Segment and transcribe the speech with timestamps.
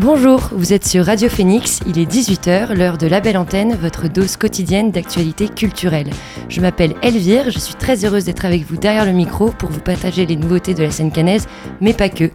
[0.00, 4.08] Bonjour, vous êtes sur Radio Phoenix, il est 18h, l'heure de la belle antenne, votre
[4.08, 6.08] dose quotidienne d'actualité culturelle.
[6.48, 9.80] Je m'appelle Elvire, je suis très heureuse d'être avec vous derrière le micro pour vous
[9.80, 11.46] partager les nouveautés de la scène canaise,
[11.82, 12.30] mais pas que.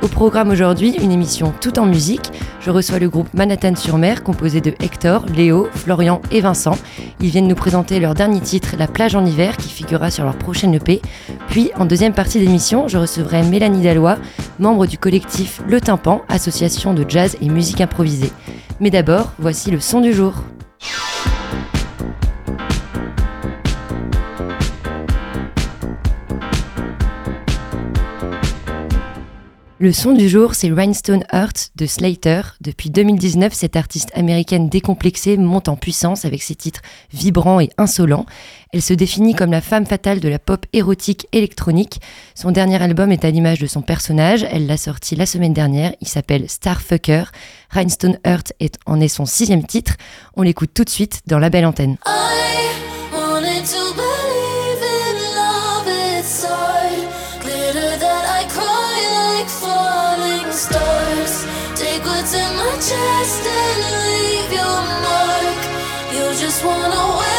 [0.00, 2.30] Au programme aujourd'hui, une émission tout en musique.
[2.62, 6.78] Je reçois le groupe Manhattan-sur-Mer composé de Hector, Léo, Florian et Vincent.
[7.20, 10.36] Ils viennent nous présenter leur dernier titre, La plage en hiver, qui figurera sur leur
[10.36, 11.02] prochaine EP.
[11.48, 14.16] Puis, en deuxième partie d'émission, je recevrai Mélanie Dallois,
[14.58, 18.32] membre du collectif Le Tympan, association de jazz et musique improvisée.
[18.80, 20.34] Mais d'abord, voici le son du jour.
[29.82, 32.42] Le son du jour, c'est Rhinestone Heart de Slater.
[32.60, 36.82] Depuis 2019, cette artiste américaine décomplexée monte en puissance avec ses titres
[37.14, 38.26] vibrants et insolents.
[38.74, 42.02] Elle se définit comme la femme fatale de la pop érotique électronique.
[42.34, 44.46] Son dernier album est à l'image de son personnage.
[44.50, 45.94] Elle l'a sorti la semaine dernière.
[46.02, 47.24] Il s'appelle Starfucker.
[47.70, 48.52] Rhinestone Heart
[48.84, 49.94] en est son sixième titre.
[50.36, 51.96] On l'écoute tout de suite dans la belle antenne.
[66.20, 67.29] You just wanna wear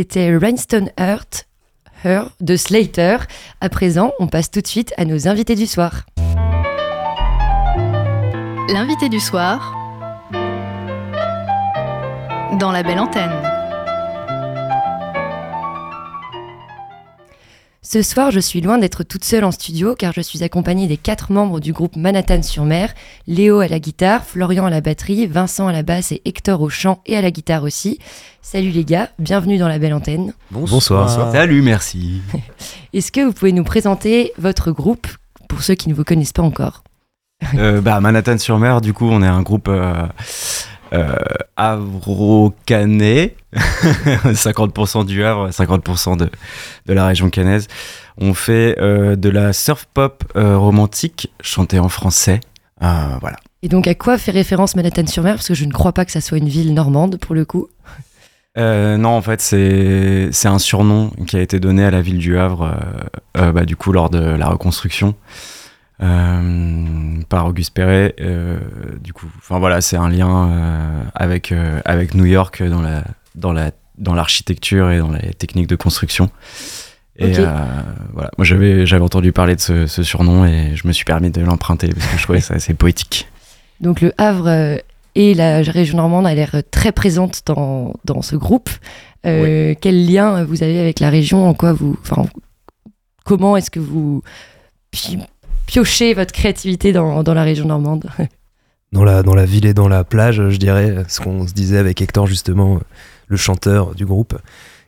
[0.00, 1.47] C'était Rhinestone Heart,
[2.04, 3.18] De Slater.
[3.60, 6.06] À présent, on passe tout de suite à nos invités du soir.
[8.68, 9.74] L'invité du soir
[12.58, 13.47] dans La Belle Antenne.
[17.90, 20.98] Ce soir, je suis loin d'être toute seule en studio car je suis accompagnée des
[20.98, 22.92] quatre membres du groupe Manhattan-sur-Mer,
[23.26, 26.68] Léo à la guitare, Florian à la batterie, Vincent à la basse et Hector au
[26.68, 27.98] chant et à la guitare aussi.
[28.42, 30.34] Salut les gars, bienvenue dans la belle antenne.
[30.50, 31.32] Bonsoir.
[31.32, 32.20] Salut, merci.
[32.92, 35.06] Est-ce que vous pouvez nous présenter votre groupe
[35.48, 36.84] pour ceux qui ne vous connaissent pas encore?
[37.54, 39.94] Euh, bah, Manhattan-sur-Mer, du coup, on est un groupe euh,
[40.92, 41.14] euh,
[41.56, 46.30] havro-canet, 50% du Havre, 50% de,
[46.86, 47.68] de la région canaise.
[48.18, 52.40] On fait euh, de la surf pop euh, romantique chantée en français.
[52.82, 53.36] Euh, voilà.
[53.62, 56.20] Et donc à quoi fait référence Manhattan-sur-Mer Parce que je ne crois pas que ça
[56.20, 57.68] soit une ville normande pour le coup.
[58.56, 62.36] Non, en fait, c'est c'est un surnom qui a été donné à la ville du
[62.36, 62.74] Havre,
[63.36, 65.14] bah, du coup, lors de la reconstruction
[65.98, 68.14] par Auguste Perret.
[68.20, 68.58] euh,
[69.02, 73.04] du coup, enfin voilà, c'est un lien euh, avec euh, avec New York dans la
[73.34, 76.30] dans la dans l'architecture et dans les techniques de construction.
[77.20, 77.46] Et euh,
[78.12, 81.30] voilà, moi j'avais j'avais entendu parler de ce, ce surnom et je me suis permis
[81.30, 83.28] de l'emprunter parce que je trouvais ça assez poétique.
[83.80, 84.76] Donc le Havre euh,
[85.16, 88.70] et la région normande a l'air très présente dans, dans ce groupe.
[89.26, 91.48] Euh, Quel lien vous avez avec la région?
[91.48, 92.26] En quoi vous, enfin,
[93.24, 94.22] comment est-ce que vous
[95.68, 98.06] pi- piochez votre créativité dans, dans la région normande
[98.92, 101.78] dans la, dans la ville et dans la plage, je dirais, ce qu'on se disait
[101.78, 102.80] avec Hector justement,
[103.28, 104.36] le chanteur du groupe,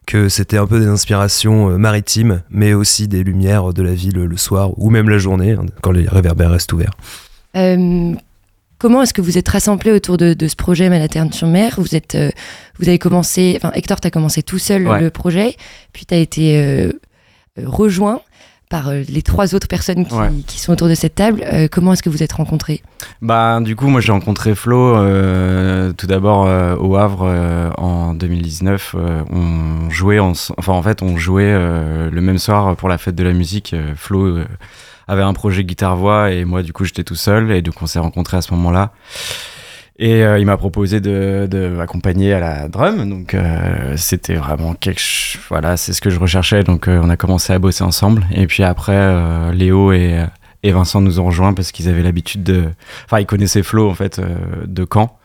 [0.06, 4.16] que c'était un peu des inspirations euh, maritimes, mais aussi des lumières de la ville
[4.24, 6.94] le soir ou même la journée, hein, quand les réverbères restent ouverts.
[7.56, 8.14] Euh,
[8.78, 12.30] Comment est-ce que vous êtes rassemblés autour de, de ce projet Vous êtes, euh,
[12.78, 15.02] vous avez commencé, enfin Hector, tu as commencé tout seul Ouais.
[15.02, 15.54] le projet,
[15.92, 16.86] puis tu as été euh,
[17.58, 18.22] euh, rejoint
[18.70, 20.30] par euh, les trois autres personnes qui, Ouais.
[20.46, 21.42] qui sont autour de cette table.
[21.52, 22.82] Euh, comment est-ce que vous êtes rencontrés?
[23.20, 28.14] Bah, du coup, moi j'ai rencontré Flo euh, tout d'abord euh, au Havre euh, en
[28.14, 28.94] 2019.
[28.96, 32.96] euh, on jouait, en, enfin en fait, on jouait euh, le même soir pour la
[32.96, 33.74] fête de la musique.
[33.74, 34.38] Euh, Flo
[35.08, 37.98] avait un projet guitare-voix et moi, du coup, j'étais tout seul et donc on s'est
[37.98, 38.92] rencontrés à ce moment-là.
[40.02, 44.72] Et euh, il m'a proposé de, de m'accompagner à la drum, donc euh, c'était vraiment
[44.72, 47.84] quelque ch- voilà, c'est ce que je recherchais, donc euh, on a commencé à bosser
[47.84, 48.24] ensemble.
[48.32, 50.24] Et puis après, euh, Léo et,
[50.62, 52.70] et Vincent nous ont rejoints parce qu'ils avaient l'habitude de,
[53.04, 55.18] enfin ils connaissaient Flo en fait euh, de Caen,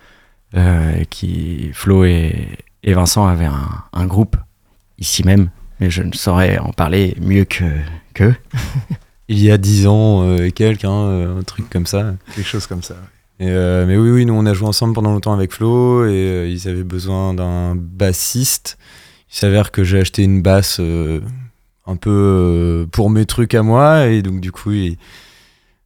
[0.57, 2.35] euh, qui Flo et,
[2.83, 4.35] et Vincent avaient un, un groupe
[4.99, 5.47] ici même,
[5.79, 7.63] mais je ne saurais en parler mieux que
[8.13, 8.33] que.
[9.27, 12.13] Il y a dix ans euh, et quelques, hein, un truc comme ça.
[12.35, 12.95] Quelque chose comme ça.
[13.41, 16.47] Euh, mais oui, oui, nous on a joué ensemble pendant longtemps avec Flo et euh,
[16.47, 18.77] ils avaient besoin d'un bassiste.
[19.29, 21.19] Il s'avère que j'ai acheté une basse euh,
[21.85, 24.71] un peu pour mes trucs à moi et donc du coup,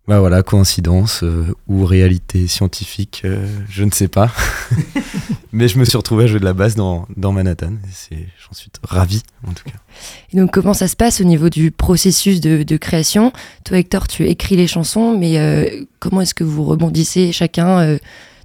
[0.10, 4.32] bah voilà, coïncidence euh, ou réalité scientifique, euh, je ne sais pas.
[5.54, 7.74] mais je me suis retrouvé à jouer de la basse dans, dans Manhattan
[8.40, 9.78] j'en suis ravi en tout cas.
[10.34, 13.32] Et donc comment ça se passe au niveau du processus de, de création?
[13.66, 17.98] Toi Hector, tu écris les chansons, mais euh, comment est-ce que vous rebondissez chacun euh,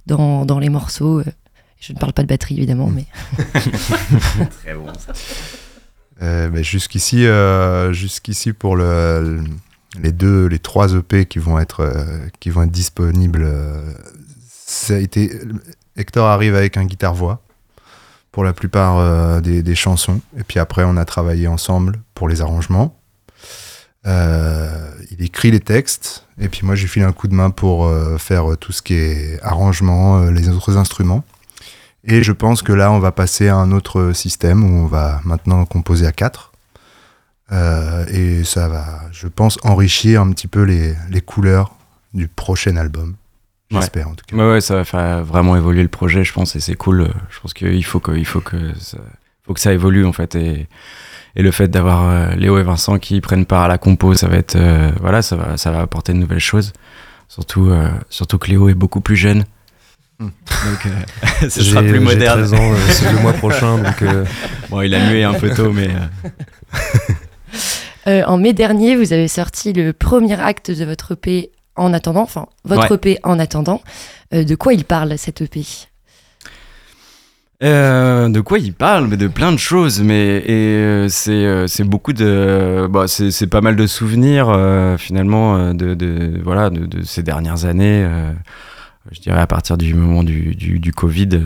[0.05, 1.23] dans, dans les morceaux?
[1.79, 3.05] Je ne parle pas de batterie évidemment, mais
[4.63, 4.85] Très bon.
[6.21, 9.43] Euh, mais jusqu'ici, euh, jusqu'ici pour le, le-
[10.01, 13.93] les deux, les trois EP qui vont être, euh, qui vont être disponibles, euh,
[14.49, 15.31] ça a été.
[15.97, 17.41] Hector arrive avec un guitare-voix
[18.31, 22.27] pour la plupart euh, des, des chansons, et puis après on a travaillé ensemble pour
[22.27, 22.97] les arrangements.
[24.07, 28.55] Il écrit les textes, et puis moi j'ai filé un coup de main pour faire
[28.59, 31.23] tout ce qui est arrangement, les autres instruments.
[32.03, 35.21] Et je pense que là, on va passer à un autre système où on va
[35.23, 36.51] maintenant composer à quatre.
[37.51, 41.75] Euh, et ça va, je pense, enrichir un petit peu les, les couleurs
[42.13, 43.15] du prochain album.
[43.71, 43.79] Ouais.
[43.81, 44.35] J'espère en tout cas.
[44.35, 47.09] Ouais, ouais, ça va faire vraiment évoluer le projet, je pense, et c'est cool.
[47.29, 48.97] Je pense qu'il faut que, il faut que, ça,
[49.45, 50.67] faut que ça évolue en fait, et,
[51.35, 54.27] et le fait d'avoir euh, Léo et Vincent qui prennent part à la compo, ça
[54.27, 56.73] va être, euh, voilà, ça va, ça va apporter de nouvelles choses.
[57.27, 59.43] Surtout, euh, surtout que Léo est beaucoup plus jeune,
[60.17, 60.27] Hmm.
[60.27, 62.39] donc euh, ce sera plus j'ai moderne.
[62.39, 64.23] 13 ans, euh, c'est le mois prochain, donc euh,
[64.69, 65.89] Bon, il a mué un peu tôt, mais
[68.07, 72.21] euh, en mai dernier, vous avez sorti le premier acte de votre EP en attendant,
[72.21, 72.95] enfin votre Ouais.
[72.95, 73.81] EP en attendant.
[74.33, 75.61] Euh, de quoi il parle cet EP
[77.63, 79.07] Euh, de quoi il parle?
[79.07, 80.01] Mais de plein de choses.
[80.01, 84.47] Mais et c'est c'est beaucoup de bah, c'est pas mal de souvenirs
[84.99, 88.05] finalement de, de voilà de, de ces dernières années.
[89.11, 91.41] je dirais à partir du moment du du, du Covid.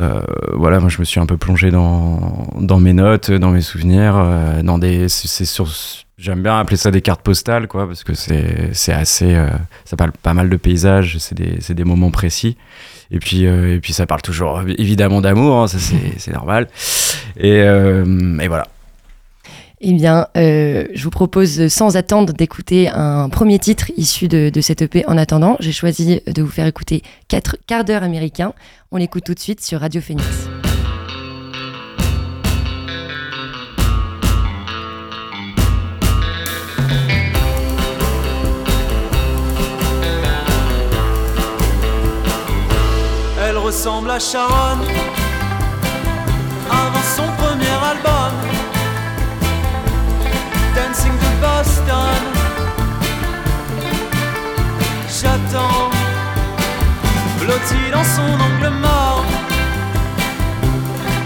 [0.00, 0.22] Euh,
[0.54, 4.16] voilà, moi je me suis un peu plongé dans, dans mes notes, dans mes souvenirs,
[4.16, 5.08] euh, dans des.
[5.08, 5.68] c'est- sur.
[6.18, 9.34] J'aime bien appeler ça des cartes postales, quoi, parce que c'est assez.
[9.34, 9.48] euh,
[9.84, 12.56] ça parle pas mal de paysages, c'est des, des moments précis.
[13.10, 16.68] Et puis, euh, et puis ça parle toujours évidemment d'amour, hein, ça c'est c'est normal.
[17.36, 18.68] Et, euh, et voilà.
[19.84, 24.60] Eh bien, euh, je vous propose sans attendre d'écouter un premier titre issu de, de
[24.60, 25.56] cet EP en attendant.
[25.58, 28.52] J'ai choisi de vous faire écouter 4 quarts d'heure américain.
[28.92, 30.24] On l'écoute tout de suite sur Radio Phoenix.
[43.44, 44.78] Elle ressemble à Sharon
[57.62, 59.24] englouti dans son angle mort.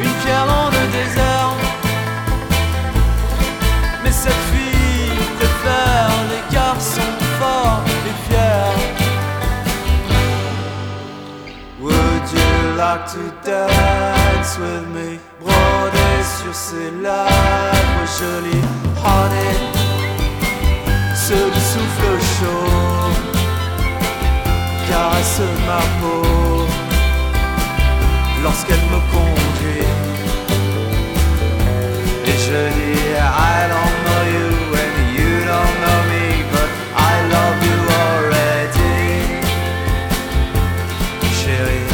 [0.00, 1.52] Une pierre dans le désert.
[4.02, 7.00] Mais cette fille préfère les garçons
[7.38, 8.76] forts et fiers.
[11.80, 15.18] Would you like to dance with me?
[15.40, 18.66] Brodé sur ses lèvres jolies,
[19.04, 19.56] honey.
[21.14, 22.95] Ce souffle chaud
[24.88, 26.66] caresse ma peau
[28.42, 29.88] lorsqu'elle me conduit.
[32.28, 34.48] Et je dis, I don't know you
[34.82, 39.06] and you don't know me, but I love you already.
[41.38, 41.86] Chérie,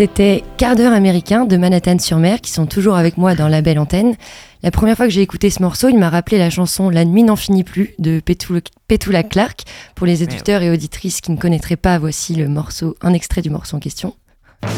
[0.00, 4.14] C'était Quart d'heure américain de Manhattan-sur-Mer qui sont toujours avec moi dans la belle antenne.
[4.62, 7.22] La première fois que j'ai écouté ce morceau, il m'a rappelé la chanson La nuit
[7.22, 9.64] n'en finit plus de Petula, Petula Clark.
[9.94, 13.50] Pour les éditeurs et auditrices qui ne connaîtraient pas, voici le morceau, un extrait du
[13.50, 14.14] morceau en question.
[14.62, 14.70] Quand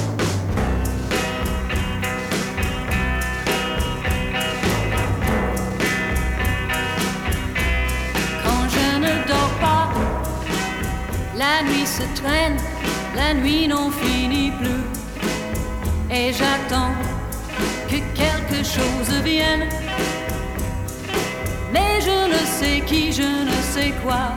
[8.70, 9.88] je ne dors pas,
[11.38, 12.56] la nuit se traîne,
[13.14, 15.01] la nuit n'en finit plus.
[16.12, 16.92] Et j'attends
[17.88, 19.68] que quelque chose vienne.
[21.72, 24.32] Mais je ne sais qui, je ne sais quoi.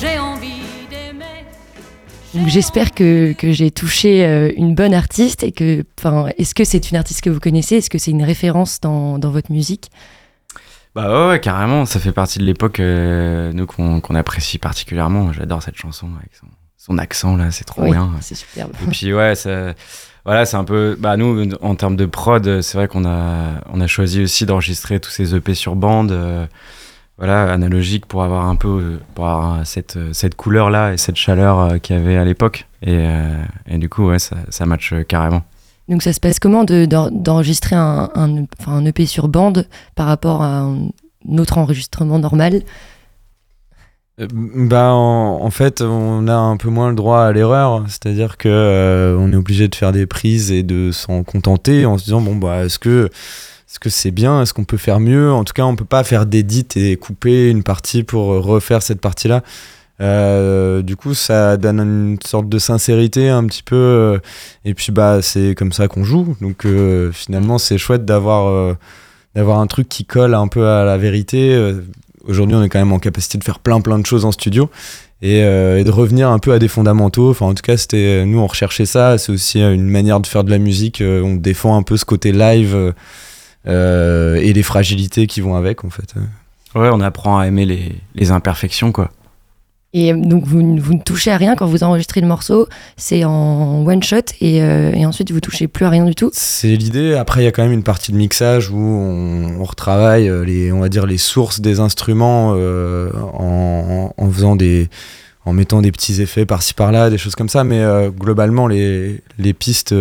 [0.00, 0.58] J'ai envie
[2.46, 6.90] j'espère que, que j'ai touché euh, une bonne artiste et que, enfin, est-ce que c'est
[6.90, 7.76] une artiste que vous connaissez?
[7.76, 9.90] Est-ce que c'est une référence dans, dans votre musique?
[10.94, 15.32] Bah ouais, ouais, carrément, ça fait partie de l'époque, euh, nous, qu'on apprécie particulièrement.
[15.32, 18.10] J'adore cette chanson avec son, son accent, là, c'est trop Oui, bien.
[18.20, 18.72] c'est superbe.
[18.82, 19.74] Et puis ouais, ça,
[20.28, 20.94] voilà, c'est un peu.
[21.00, 25.00] Bah nous, en termes de prod, c'est vrai qu'on a, on a choisi aussi d'enregistrer
[25.00, 26.44] tous ces EP sur bande, euh,
[27.16, 29.26] voilà, analogique pour avoir un peu, euh, pour
[29.64, 32.66] cette, euh, cette couleur là et cette chaleur qu'il y avait à l'époque.
[32.82, 33.06] Et,
[33.78, 35.42] du coup, ouais, ça, ça match carrément.
[35.88, 40.06] Donc ça se passe comment de- d'en- d'enregistrer un, un, un EP sur bande par
[40.06, 40.88] rapport à un
[41.38, 42.60] autre enregistrement normal?
[44.18, 49.16] Bah en, fait on a un peu moins le droit à l'erreur, c'est-à-dire que euh,
[49.16, 52.34] on est obligé de faire des prises et de s'en contenter en se disant bon
[52.34, 53.10] bah est-ce que
[53.68, 55.30] est-ce que c'est bien, est-ce qu'on peut faire mieux?
[55.30, 58.82] En tout cas on peut pas faire d'édit et couper une partie pour euh, refaire
[58.82, 59.42] cette partie-là.
[60.00, 64.18] Euh, du coup ça donne une sorte de sincérité un petit peu euh,
[64.64, 66.36] et puis bah c'est comme ça qu'on joue.
[66.40, 68.74] Donc euh, finalement c'est chouette d'avoir euh,
[69.36, 71.82] d'avoir un truc qui colle un peu à la vérité Euh,
[72.28, 74.70] aujourd'hui on est quand même en capacité de faire plein plein de choses en studio
[75.20, 77.30] et, euh, de revenir un peu à des fondamentaux.
[77.30, 79.18] Enfin en tout cas c'était nous on recherchait ça.
[79.18, 81.96] C'est aussi euh, une manière de faire de la musique euh, on défend un peu
[81.96, 82.92] ce côté live euh,
[83.66, 86.14] euh, et les fragilités qui vont avec en fait.
[86.74, 89.10] Ouais, on apprend à aimer les, les imperfections, quoi.
[89.94, 92.68] Et donc vous, ne- touchez à rien quand vous enregistrez le morceau,
[92.98, 96.30] c'est en one shot et, euh, et ensuite vous touchez plus à rien du tout.
[96.34, 97.14] C'est l'idée.
[97.14, 100.72] Après, il y a quand même une partie de mixage où on, retravaille euh, les,
[100.72, 104.90] on va dire les sources des instruments euh, en, en- faisant des,
[105.46, 107.64] en mettant des petits effets par-ci par-là, des choses comme ça.
[107.64, 109.94] Mais globalement, les, les pistes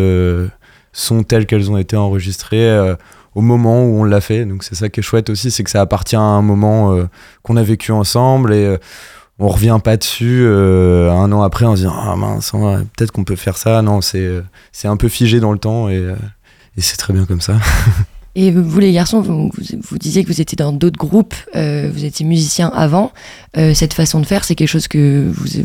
[0.91, 2.95] sont telles qu'elles ont été enregistrées
[3.35, 4.43] au moment où on l'a fait.
[4.43, 6.97] Donc c'est ça qui est chouette aussi, c'est que ça appartient à un moment
[7.43, 8.77] qu'on a vécu ensemble et
[9.39, 13.23] on revient pas dessus euh, un an après en se disant ah mince peut-être qu'on
[13.23, 13.81] peut faire ça.
[13.81, 14.41] Non c'est euh,
[14.71, 16.15] c'est un peu figé dans le temps et, euh,
[16.77, 17.57] et c'est très bien comme ça.
[18.39, 21.89] Et vous les garçons, vous, vous- vous disiez que vous étiez dans d'autres groupes, euh,
[21.91, 23.11] vous étiez musiciens avant.
[23.57, 25.63] Euh, cette façon de faire, c'est quelque chose que vous,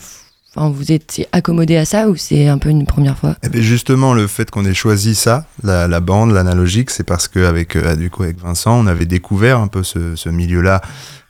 [0.57, 3.37] enfin, vous étiez accommodé à ça ou c'est un peu une première fois?
[3.43, 7.29] Eh ben, justement, le fait qu'on ait choisi ça, la, la bande, l'analogique, c'est parce
[7.29, 10.81] qu'avec du coup avec Vincent, on avait découvert un peu ce, ce milieu-là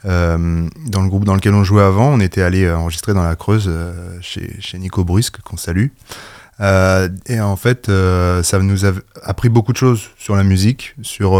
[0.04, 2.08] euh, dans le groupe dans lequel on jouait avant.
[2.08, 5.88] On était allé euh, enregistrer dans la Creuse euh, chez, Nico Brusque, qu'on salue.
[7.28, 8.92] Et en fait, ça nous a
[9.24, 11.36] appris beaucoup de choses sur la musique, sur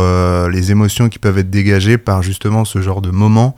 [0.49, 3.55] les émotions qui peuvent être dégagées par justement ce genre de moment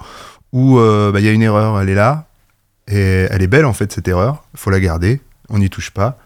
[0.52, 2.26] où bah, il y a une erreur, elle est là,
[2.86, 5.90] et elle est belle en fait cette erreur, il faut la garder, on n'y touche
[5.90, 6.18] pas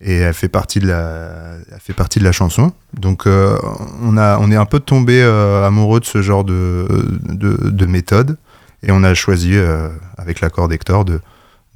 [0.00, 1.30] et elle fait partie de la,
[1.72, 2.72] elle fait partie de la chanson.
[2.94, 3.56] Donc euh,
[4.02, 6.86] on a, on est un peu tombé euh, amoureux de ce genre de,
[7.22, 8.36] de, de méthode
[8.82, 9.88] et on a choisi euh,
[10.18, 11.20] avec l'accord d'Hector de,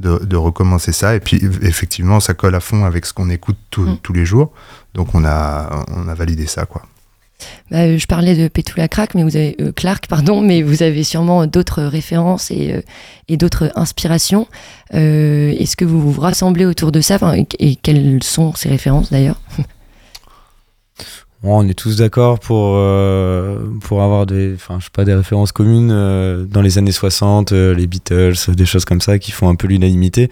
[0.00, 1.14] de, de recommencer ça.
[1.14, 3.98] Et puis effectivement, ça colle à fond avec ce qu'on écoute tout- Mm.
[4.02, 4.52] tous les jours.
[4.94, 6.82] Donc on a, on a validé ça quoi.
[7.70, 10.82] Bah, euh, Je parlais de Petula Clark, mais vous avez euh, Clark, pardon, mais vous
[10.82, 14.46] avez sûrement d'autres références et, euh, d'autres inspirations.
[14.92, 17.18] Est-ce que vous vous rassemblez autour de ça?
[17.58, 19.40] Et, quelles sont ces références d'ailleurs?
[21.42, 22.76] On est tous d'accord pour,
[23.80, 28.34] pour avoir des, je pas, des références communes dans les années 60, euh, les Beatles,
[28.48, 30.30] des choses comme ça qui font un peu l'unanimité.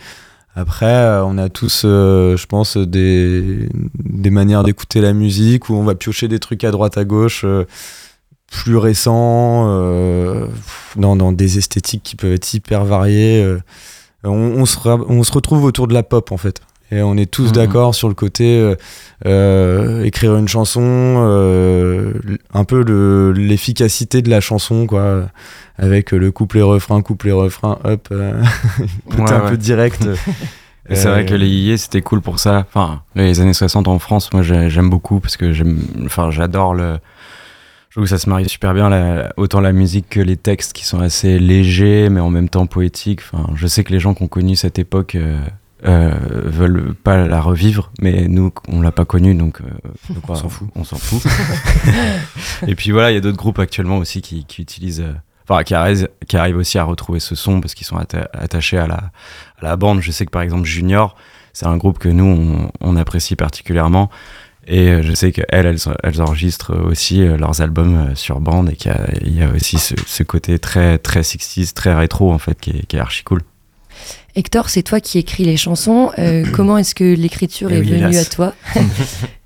[0.58, 3.68] Après, euh, on a tous, euh, je pense, des,
[4.28, 7.64] manières d'écouter la musique où on va piocher des trucs à droite à gauche euh,
[8.50, 9.66] plus récents,
[10.96, 13.56] dans, des esthétiques qui peuvent être hyper variées.
[14.24, 16.60] on se retrouve autour de la pop en fait.
[16.90, 17.52] Et on est tous Mhm.
[17.52, 18.74] d'accord sur le côté euh,
[19.26, 22.14] euh, écrire une chanson, euh,
[22.54, 25.28] un peu le- l'efficacité de la chanson, quoi,
[25.76, 28.40] avec le couplet refrain, couplet refrain, hop, euh,
[29.18, 29.50] Ouais, un ouais.
[29.50, 30.08] peu direct.
[30.90, 32.64] Et c'est vrai que les yéyés, c'était cool pour ça.
[32.72, 36.72] Enfin, les années 60 en France, moi j'ai- j'aime beaucoup parce que j'aime, enfin, j'adore
[36.72, 36.96] le.
[37.90, 40.72] Je trouve que ça se marie super bien, la- autant la musique que les textes
[40.72, 43.20] qui sont assez légers mais en même temps poétiques.
[43.30, 45.14] Enfin, je sais que les gens qui ont connu cette époque
[45.86, 46.10] euh,
[46.44, 49.64] veulent pas la revivre, mais nous, on l'a pas connue donc, euh,
[50.14, 50.68] donc, On s'en fout.
[50.74, 51.22] On s'en fout.
[52.66, 55.00] Et puis voilà, il y a d'autres groupes actuellement aussi qui, qui utilisent.
[55.00, 55.12] euh,
[55.50, 58.76] Enfin, qui arrivent, qui arrivent aussi à retrouver ce son parce qu'ils sont atta- attachés
[58.76, 60.02] à la, à la bande.
[60.02, 61.16] Je sais que par exemple Junior,
[61.54, 64.10] c'est un groupe que nous, on, on apprécie particulièrement.
[64.66, 68.94] Et je sais qu'elles, elles, elles enregistrent aussi leurs albums sur bande et qu'il y
[68.94, 72.60] a, il y a aussi ce, ce côté très, très 60s, très rétro en fait,
[72.60, 73.40] qui est, qui est archi cool.
[74.36, 76.10] Hector, c'est toi qui écris les chansons.
[76.18, 78.26] Euh, comment est-ce que l'écriture Eh est oui, venue hélas.
[78.26, 78.54] à toi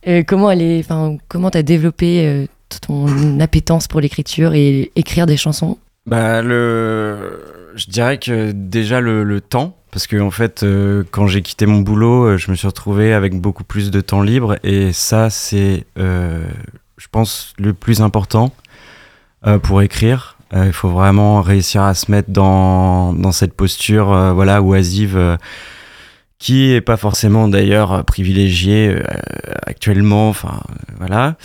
[0.09, 2.47] Euh, Comment elle est, enfin, comment t'as développé euh,
[2.87, 5.79] ton appétence pour l'écriture et écrire des chansons?
[6.07, 7.41] Bah, le...
[7.77, 10.65] Je dirais que déjà le, le temps, parce que en fait,
[11.11, 14.57] quand j'ai quitté mon boulot, je me suis retrouvé avec beaucoup plus de temps libre,
[14.63, 18.53] et ça, c'est, je pense, le plus important
[19.63, 20.37] pour écrire.
[20.55, 25.17] Euh, Il faut vraiment réussir à se mettre dans, dans cette posture, euh, voilà, oisive.
[25.17, 25.37] euh,
[26.39, 29.01] qui est pas forcément d'ailleurs privilégiée euh,
[29.65, 30.59] actuellement, enfin
[30.99, 31.37] voilà.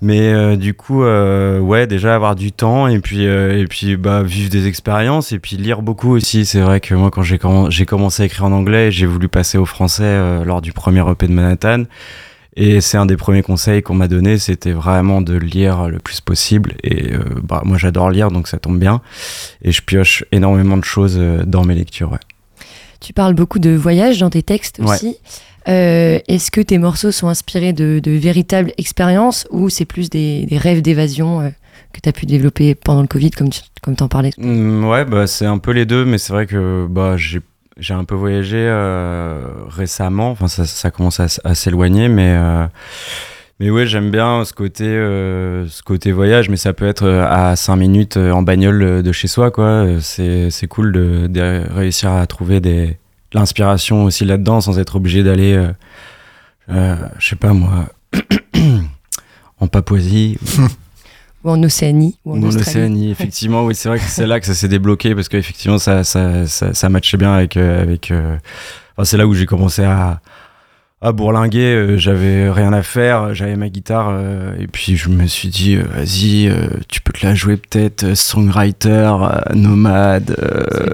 [0.00, 4.22] Mais euh, du coup, euh, ouais, déjà avoir du temps et puis et puis bah
[4.22, 6.46] vivre des expériences et puis lire beaucoup aussi.
[6.46, 9.28] C'est vrai que moi quand j'ai commen- j'ai commencé à écrire en anglais, j'ai voulu
[9.28, 11.82] passer au français lors du premier EP de Manhattan.
[12.56, 16.20] Et c'est un des premiers conseils qu'on m'a donné, c'était vraiment de lire le plus
[16.20, 16.74] possible.
[16.82, 19.00] Et euh, bah moi j'adore lire, donc ça tombe bien.
[19.62, 22.10] Et je pioche énormément de choses euh, dans mes lectures.
[22.12, 22.18] Ouais.
[23.00, 24.86] Tu parles beaucoup de voyage dans tes textes Ouais.
[24.94, 25.16] aussi.
[25.68, 30.46] Euh, Est-ce que tes morceaux sont inspirés de, de véritables expériences ou c'est plus des,
[30.46, 31.50] des rêves d'évasion euh,
[31.92, 34.30] que tu as pu développer pendant le Covid, comme tu comme en parlais?
[34.38, 37.40] Mm, ouais, bah, c'est un peu les deux, mais c'est vrai que bah, j'ai,
[37.78, 40.30] j'ai un peu voyagé euh, récemment.
[40.30, 42.66] Enfin, ça, commence à, s'éloigner, mais, euh,
[43.60, 47.56] mais ouais, j'aime bien ce côté, euh, ce côté voyage, mais ça peut être à
[47.56, 49.86] 5 minutes en bagnole de chez soi, quoi.
[50.00, 52.88] C'est, c'est cool de, réussir à trouver de
[53.32, 55.70] l'inspiration aussi là-dedans sans être obligé d'aller, euh,
[56.70, 57.86] euh, je sais pas moi,
[59.60, 60.38] en Papouasie
[61.44, 64.46] Ou en Océanie ou en en Océanie, effectivement, oui, c'est vrai que c'est là que
[64.46, 67.56] ça s'est débloqué parce qu'effectivement, ça, ça, ça, ça matchait bien avec.
[67.56, 68.36] euh, avec euh,
[68.96, 70.20] enfin, c'est là où j'ai commencé à,
[71.00, 71.60] à bourlinguer.
[71.74, 74.18] euh, j'avais rien à faire, j'avais ma guitare,
[74.58, 76.52] et puis je me suis dit, vas-y,
[76.88, 79.12] tu peux te la jouer peut-être, songwriter,
[79.54, 80.34] nomade.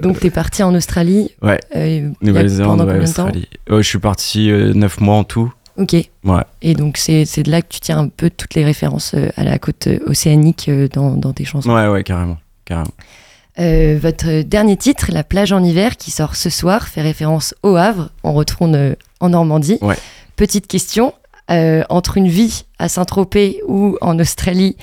[0.03, 1.59] Donc tu es parti en Australie Ouais.
[2.21, 3.47] Nouvelle-Zélande, ouais, Australie.
[3.67, 5.51] Ouais, je suis parti euh, 9 mois en tout.
[5.77, 5.93] Ok.
[6.23, 6.41] Ouais.
[6.61, 9.43] Et donc c'est de là que tu tiens un peu toutes les références euh, à
[9.43, 11.73] la côte euh, océanique euh, dans, dans tes chansons.
[11.73, 12.37] Ouais, ouais, carrément.
[12.65, 12.91] carrément.
[13.59, 17.75] Euh, votre dernier titre, La plage en hiver, qui sort ce soir, fait référence au
[17.75, 18.09] Havre.
[18.23, 19.77] On retourne en Normandie.
[19.81, 19.95] Ouais.
[20.35, 21.13] Petite question,
[21.51, 24.75] euh, entre une vie à Saint-Tropez ou en Australie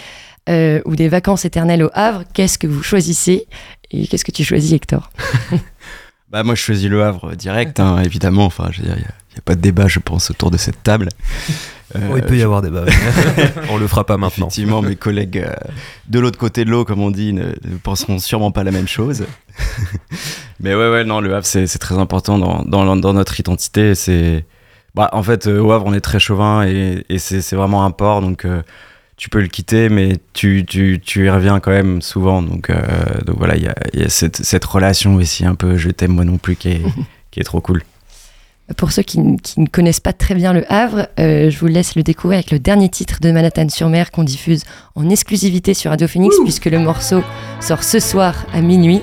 [0.48, 3.46] euh, ou des vacances éternelles au Havre, qu'est-ce que vous choisissez?
[3.90, 5.10] Et qu'est-ce que tu choisis, Hector?
[6.32, 8.46] Bah moi je choisis le Havre direct, hein, évidemment.
[8.46, 10.82] Enfin, je veux dire, il n'y a, pas de débat, je pense, autour de cette
[10.82, 11.08] table.
[11.94, 12.86] Oh, il peut y Euh, avoir débat.
[13.68, 14.46] On le fera pas maintenant.
[14.46, 15.52] Effectivement, mes collègues euh,
[16.08, 18.88] de l'autre côté de l'eau, comme on dit, ne, ne penseront sûrement pas la même
[18.88, 19.26] chose.
[20.60, 23.94] Mais ouais, ouais, non, le Havre, c'est très important dans, dans, dans notre identité.
[23.94, 24.46] C'est,
[24.94, 27.90] bah, en fait, euh, au Havre, on est très chauvin et, et c'est vraiment un
[27.90, 28.62] port, donc euh,
[29.22, 32.42] tu peux le quitter, mais tu, tu, tu y reviens quand même souvent.
[32.42, 32.74] Donc, euh,
[33.24, 35.90] donc voilà, il y a, il y a cette, cette relation aussi un peu je
[35.90, 36.82] t'aime moi non plus qui est,
[37.30, 37.84] qui est trop cool.
[38.76, 41.94] Pour ceux qui, qui ne connaissent pas très bien le Havre, euh, je vous laisse
[41.94, 44.64] le découvrir avec le dernier titre de Manhattan-sur-Mer qu'on diffuse
[44.96, 47.22] en exclusivité sur Radio Phoenix, puisque le morceau
[47.60, 49.02] sort ce soir à minuit.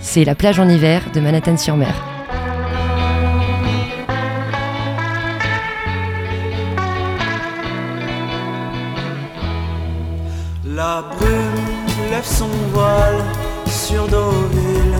[0.00, 2.17] C'est La plage en hiver de Manhattan-sur-Mer.
[10.78, 13.24] La brume lève son voile
[13.66, 14.98] sur Deauville.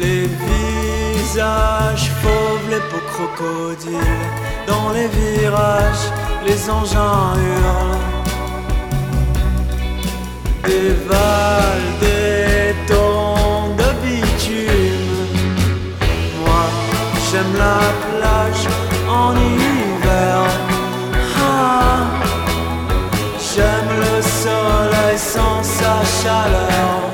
[0.00, 4.28] Les visages fauves, les peaux crocodiles.
[4.68, 6.06] Dans les virages,
[6.46, 7.98] les engins hurlent.
[10.62, 15.34] Dévalent des tons de bitume.
[16.44, 16.64] Moi,
[17.26, 18.68] j'aime la plage
[19.08, 19.34] en
[24.44, 27.13] soleil sans sa chaleur.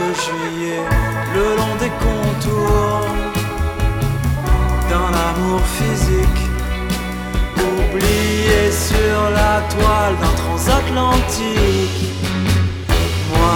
[0.00, 0.82] De juillet
[1.34, 3.06] Le long des contours
[4.90, 6.42] d'un amour physique.
[7.56, 12.02] Oublié sur la toile d'un transatlantique.
[13.32, 13.54] Moi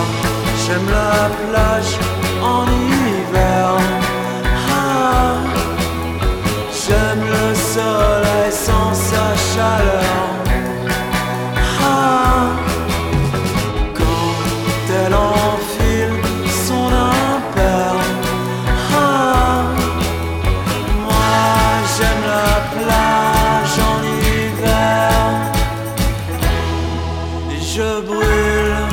[0.63, 1.95] j'aime la plage
[2.43, 3.69] en hiver.
[4.71, 5.37] Ah,
[6.81, 10.08] J'aime le soleil sans sa chaleur.
[27.79, 28.87] Je brûle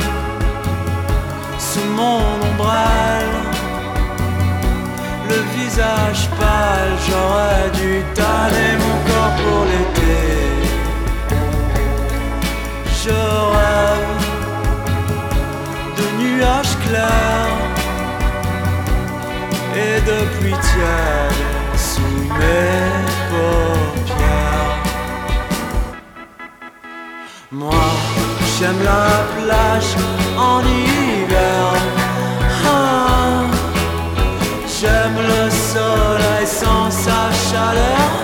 [1.58, 3.36] sous mon ombrelle
[5.28, 10.18] le visage pâle, j'aurais dû tanner mon corps pour l'été.
[13.02, 13.18] Je
[13.56, 14.24] rêve
[15.98, 17.62] de nuages clairs
[19.84, 21.42] et de pluie tiède
[21.90, 22.84] sous mes
[23.30, 24.76] paupières.
[27.50, 27.84] Moi,
[28.58, 29.94] j'aime la plage
[30.38, 31.72] en hiver.
[32.66, 33.44] Ah.
[34.66, 38.15] J'aime le soleil sans sa chaleur.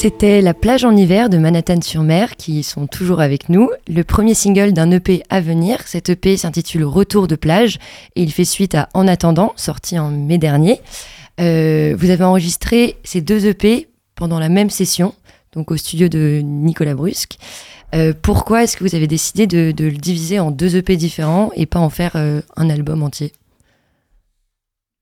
[0.00, 3.68] C'était La plage en hiver de Manhattan-sur-Mer qui sont toujours avec nous.
[3.88, 5.80] Le premier single d'un EP à venir.
[5.86, 7.80] Cet EP s'intitule Retour de plage
[8.14, 10.80] et il fait suite à En attendant, sorti en mai dernier.
[11.40, 15.16] Euh, vous avez enregistré ces deux EP pendant la même session,
[15.52, 17.36] donc au studio de Nicolas Brusque.
[17.92, 21.66] Euh, pourquoi est-ce que vous avez décidé de, le diviser en deux EP différents et
[21.66, 23.32] pas en faire euh, un album entier?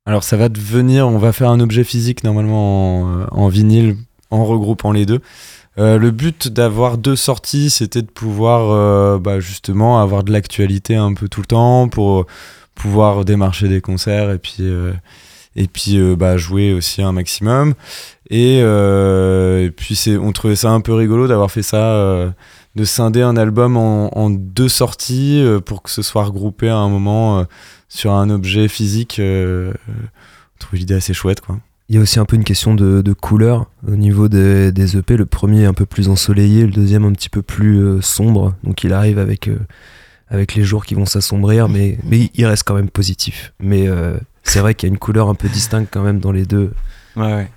[0.07, 3.99] Alors ça va devenir, on va faire un objet physique normalement en, en vinyle
[4.31, 5.21] en regroupant les deux.
[5.79, 10.97] Euh, le but d'avoir deux sorties, c'était de pouvoir euh, bah, justement avoir de l'actualité
[10.97, 12.27] un peu tout le temps pour
[12.75, 14.93] pouvoir démarcher des concerts et puis euh,
[15.57, 17.75] et puis euh, bah, jouer aussi un maximum.
[18.31, 22.31] Et, euh, et puis on trouvait ça un peu rigolo d'avoir fait ça, euh,
[22.75, 26.77] de scinder un album en, en deux sorties euh, pour que ce soit regroupé à
[26.77, 27.45] un moment euh,
[27.89, 29.19] sur un objet physique.
[29.19, 31.59] Euh, on trouvait l'idée assez chouette quoi.
[31.89, 34.97] Il y a aussi un peu une question de, de couleur au niveau des, des
[34.97, 35.17] EP.
[35.17, 38.55] Le premier un peu plus ensoleillé, le deuxième un petit peu plus euh, sombre.
[38.65, 39.59] Donc il arrive avec, euh,
[40.29, 43.53] avec les jours qui vont s'assombrir, mais, mais il reste quand même positif.
[43.61, 46.33] Mais euh, c'est vrai qu'il y a une couleur un peu distincte quand même dans
[46.33, 46.73] les deux.
[47.15, 47.51] Ouais, ouais.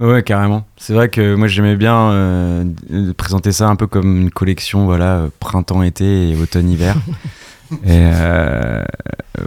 [0.00, 0.64] Ouais, carrément.
[0.76, 2.64] C'est vrai que moi j'aimais bien
[3.16, 6.94] présenter ça un peu comme une collection, voilà, printemps-été et automne-hiver.
[7.84, 8.82] et euh,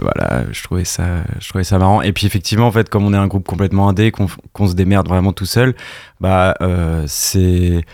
[0.00, 2.02] voilà, je trouvais ça, je trouvais ça marrant.
[2.02, 5.08] Et puis effectivement, en fait, comme on est un groupe complètement indé, qu'on se démerde
[5.08, 5.74] vraiment tout seul,
[6.20, 7.84] bah euh, c'est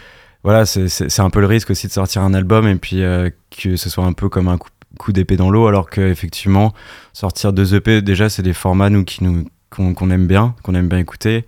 [0.45, 3.77] voilà, c'est- un peu le risque aussi de sortir un album et puis euh, que
[3.77, 6.73] ce soit un peu comme un coup, d'épée dans l'eau, alors que effectivement
[7.13, 10.89] sortir deux EP, déjà c'est des formats nous qui nous qu'on aime bien, qu'on aime
[10.89, 11.45] bien écouter.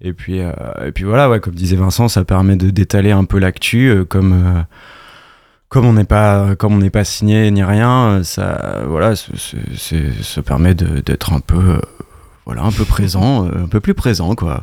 [0.00, 3.38] Et puis, et puis voilà, ouais, comme disait Vincent, ça permet de d'étaler un peu
[3.38, 4.64] l'actu, comme
[5.74, 10.42] comme on n'est pas comme on n'est pas signé ni rien, euh, ça voilà, ça
[10.42, 11.80] permet d'être un peu euh,
[12.46, 14.62] voilà un peu présent, euh, un peu plus présent quoi.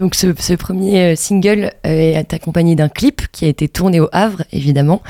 [0.00, 5.02] Donc ce, premier single est accompagné d'un clip qui a été tourné au Havre, évidemment.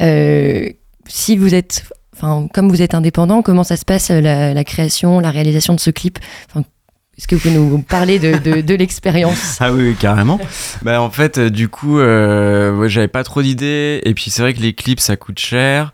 [0.00, 1.84] Si vous êtes,
[2.16, 5.90] enfin, comme vous êtes indépendant, comment ça se passe la, création, la réalisation de ce
[5.90, 6.18] clip?
[7.22, 10.40] Est-ce que vous pouvez nous parler de, de, de l'expérience Ah oui, oui, carrément.
[10.82, 14.00] bah en fait, euh, du coup, euh, ouais, j'avais pas trop d'idées.
[14.04, 15.92] Et puis c'est vrai que les clips, ça coûte cher.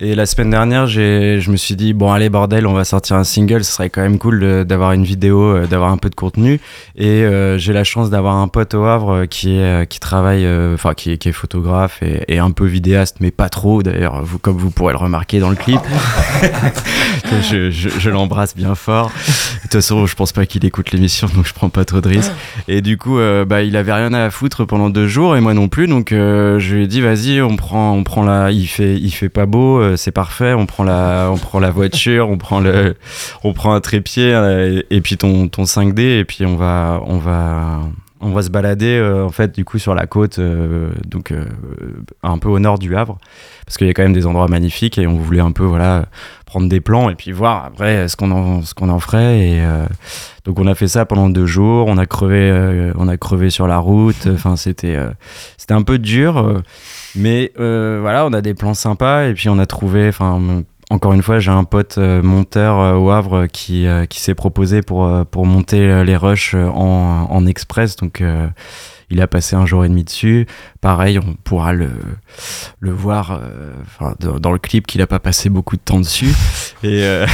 [0.00, 3.22] Et la semaine dernière, je me suis dit, bon, allez, bordel, on va sortir un
[3.22, 3.62] single.
[3.62, 6.58] Ce serait quand même cool d'avoir une vidéo, euh, d'avoir un peu de contenu.
[6.96, 10.44] Et euh, j'ai la chance d'avoir un pote au Havre euh, qui, est, qui travaille,
[10.74, 14.24] enfin, qui, est- qui est photographe et, et un peu vidéaste, mais pas trop, d'ailleurs,
[14.24, 15.80] vous, comme vous pourrez le remarquer dans le clip.
[17.50, 19.12] je je, je l'embrasse bien fort.
[19.74, 22.08] De toute façon, je pense pas qu'il écoute l'émission, donc je prends pas trop de
[22.08, 22.30] risques.
[22.68, 25.52] Et du coup, euh, bah, il avait rien à foutre pendant deux jours et moi
[25.52, 25.88] non plus.
[25.88, 28.52] Donc, euh, je lui ai dit, vas-y, on prend, on prend la.
[28.52, 30.52] Il fait, il fait pas beau, euh, c'est parfait.
[30.52, 32.94] On prend la, on prend la voiture, on prend le,
[33.42, 37.18] on prend un trépied et, et puis ton, ton 5D et puis on va, on
[37.18, 37.80] va.
[38.20, 41.44] On va se balader euh, en fait du coup sur la côte, euh, donc euh,
[42.22, 43.18] un peu au nord du Havre,
[43.66, 46.06] parce qu'il y a quand même des endroits magnifiques et on voulait un peu voilà
[46.46, 49.62] prendre des plans et puis voir après ce qu'on en, ce qu'on en ferait et
[50.44, 53.66] donc on a fait ça pendant deux jours, on a crevé, on a crevé sur
[53.66, 54.28] la route.
[54.32, 54.96] Enfin c'était,
[55.56, 56.62] c'était un peu dur,
[57.16, 60.08] mais voilà, on a des plans sympas et puis on a trouvé.
[60.08, 64.20] Enfin encore une fois, j'ai un pote euh, monteur euh, au Havre qui, euh, qui
[64.20, 67.96] s'est proposé pour, euh, pour monter les rushs en, en express.
[67.96, 68.46] Donc euh,
[69.10, 70.46] il a passé un jour et demi dessus.
[70.80, 71.90] Pareil, on pourra le,
[72.80, 73.72] le voir euh,
[74.20, 76.34] dans, dans le clip qu'il a pas passé beaucoup de temps dessus.
[76.82, 77.26] Et, euh,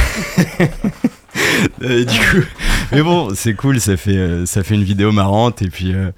[1.81, 2.45] et du coup,
[2.91, 6.11] mais bon, c'est cool, ça fait, euh, ça fait une vidéo marrante et puis, euh,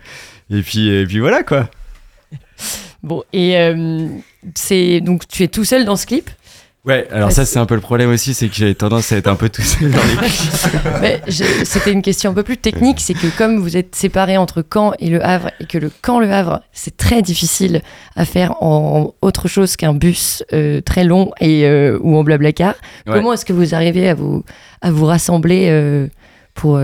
[0.52, 1.68] et puis, et puis voilà quoi.
[3.02, 4.08] Bon, et euh,
[4.56, 6.30] c'est donc tu es tout seul dans ce clip?
[6.86, 9.28] Ouais, alors ça c'est un peu le problème aussi, c'est que j'ai tendance à être
[9.30, 10.00] un peu tout seul dans
[11.02, 11.32] les
[11.64, 14.92] C'était une question un peu plus technique, c'est que comme vous êtes séparés entre Caen
[15.00, 17.82] et Le Havre, et que le Caen-Le Havre, c'est très difficile
[18.18, 22.74] à faire en autre chose qu'un bus euh, très long et, euh, ou en blablacar,
[23.08, 23.14] Ouais.
[23.14, 24.44] comment est-ce que vous arrivez à vous,
[24.82, 26.08] à vous rassembler euh,
[26.54, 26.78] pour,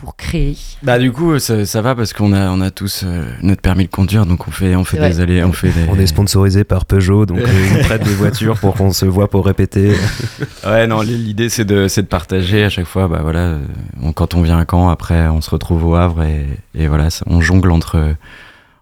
[0.00, 3.24] pour créer Bah du coup ça, ça va parce qu'on a, on a tous euh,
[3.42, 5.84] notre permis de conduire, donc on fait, on fait des allées, on fait des...
[5.90, 9.28] On est sponsorisé par Peugeot, donc euh, nous prêtent des voitures pour qu'on se voit
[9.28, 9.92] pour répéter.
[10.64, 13.08] Ouais, non, l'idée c'est de, c'est de partager à chaque fois.
[13.08, 13.58] Bah voilà, euh,
[14.02, 17.10] on- quand on vient à Caen, après on se retrouve au Havre et, et voilà,
[17.10, 18.14] ça- on jongle entre,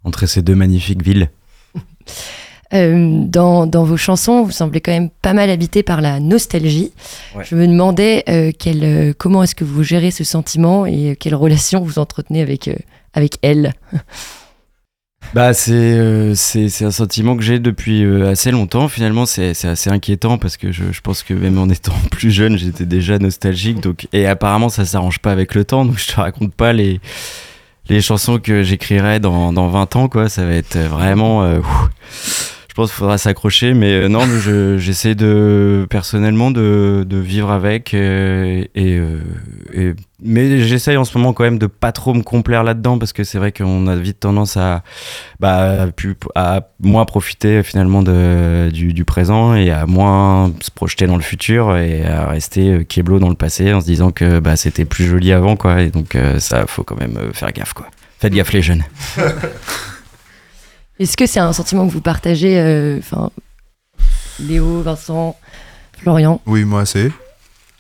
[0.05, 1.31] entre ces deux magnifiques villes.
[2.75, 6.93] Euh, dans, dans vos chansons, vous semblez quand même pas mal habité par la nostalgie.
[7.35, 7.45] Ouais.
[7.45, 11.35] Je me demandais euh, quel, euh, comment est-ce que vous gérez ce sentiment et quelle
[11.37, 12.69] relation vous entretenez avec,
[13.15, 13.73] avec elle?
[15.35, 18.87] Bah c'est euh, un sentiment que j'ai depuis euh, assez longtemps.
[18.89, 22.31] Finalement, c'est c'est assez inquiétant parce que je, je pense que même en étant plus
[22.31, 23.81] jeune, j'étais déjà nostalgique.
[23.81, 25.85] Donc et apparemment, ça s'arrange pas avec le temps.
[25.85, 27.01] Donc je te raconte pas les
[27.89, 30.29] les chansons que j'écrirai dans dans 20 ans quoi.
[30.29, 31.43] Ça va être vraiment.
[31.43, 31.59] euh,
[32.77, 38.65] pense qu'il faudra s'accrocher, mais euh, non, je- j'essaie de personnellement de, vivre avec euh,
[38.77, 43.13] euh, mais j'essaye en ce moment quand même de pas trop me complaire là-dedans parce
[43.13, 44.83] que c'est vrai qu'on a vite tendance à
[45.41, 45.87] bah,
[46.81, 52.29] moins profiter finalement du, présent et à moins se projeter dans le futur et à
[52.29, 55.83] rester keblo dans le passé en se disant que bah, c'était plus joli avant quoi
[55.83, 57.87] et donc ça faut quand même faire gaffe quoi.
[58.19, 58.85] Faites gaffe les jeunes.
[60.99, 63.31] Est-ce que c'est un sentiment que vous partagez, euh, enfin,
[64.41, 65.37] Léo, Vincent,
[65.99, 66.41] Florian?
[66.47, 67.13] Oui, moi assez.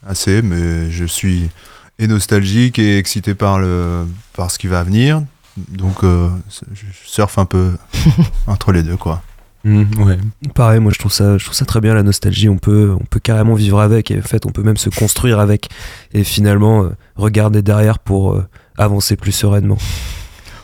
[0.07, 1.51] Assez, mais je suis
[1.99, 5.23] et nostalgique et excité par, le, par ce qui va venir.
[5.57, 6.29] Donc, euh,
[6.75, 7.73] je surfe un peu
[8.47, 9.23] entre les deux, quoi.
[9.67, 10.19] Mhm, ouais.
[10.55, 12.49] Pareil, moi je trouve ça, je trouve ça très bien la nostalgie.
[12.49, 15.41] On peut, on peut carrément vivre avec et en fait on peut même se construire
[15.41, 15.69] avec
[16.13, 18.47] et finalement euh, regarder derrière pour euh,
[18.79, 19.77] avancer plus sereinement.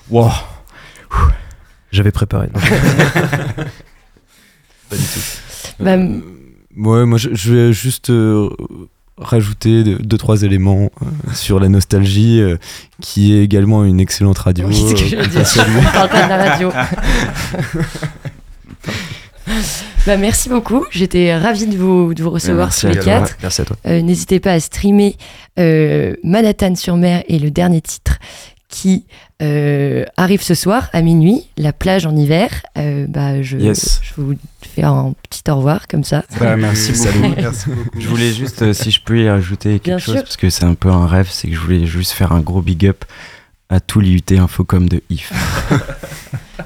[0.09, 0.31] Wow.
[1.93, 2.49] J'avais préparé.
[4.89, 5.21] Pas du tout.
[5.81, 6.21] Bah, Euh,
[6.77, 8.49] ouais, moi je, je vais juste euh,
[9.19, 12.57] rajouter deux, deux, trois éléments euh, sur la nostalgie, euh,
[13.01, 14.67] qui est également une excellente radio.
[14.69, 15.45] Oui, c'est ce que je veux dire.
[15.79, 16.73] On parle pas de la radio.
[20.07, 20.85] bah, merci beaucoup.
[20.91, 23.37] J'étais ravie de vous, de vous recevoir Merci tous les quatre.
[23.43, 23.77] Merci à toi.
[23.87, 25.17] Euh, N'hésitez pas à streamer
[25.59, 28.19] euh, Manhattan sur mer et le dernier titre
[28.73, 29.05] qui
[29.43, 32.49] euh, arrive ce soir à minuit, la plage en hiver.
[32.79, 34.01] Euh, bah, je, Yes.
[34.03, 36.25] je vous fais un petit au revoir comme ça.
[36.41, 37.35] Bah, merci beaucoup.
[37.37, 38.01] Merci beaucoup.
[38.01, 40.23] Je voulais juste, euh, si je peux y ajouter quelque Bien chose, sûr.
[40.25, 42.63] parce que c'est un peu un rêve, c'est que je voulais juste faire un gros
[42.63, 43.05] big up
[43.69, 45.33] à tout l'IUT Infocom de IF.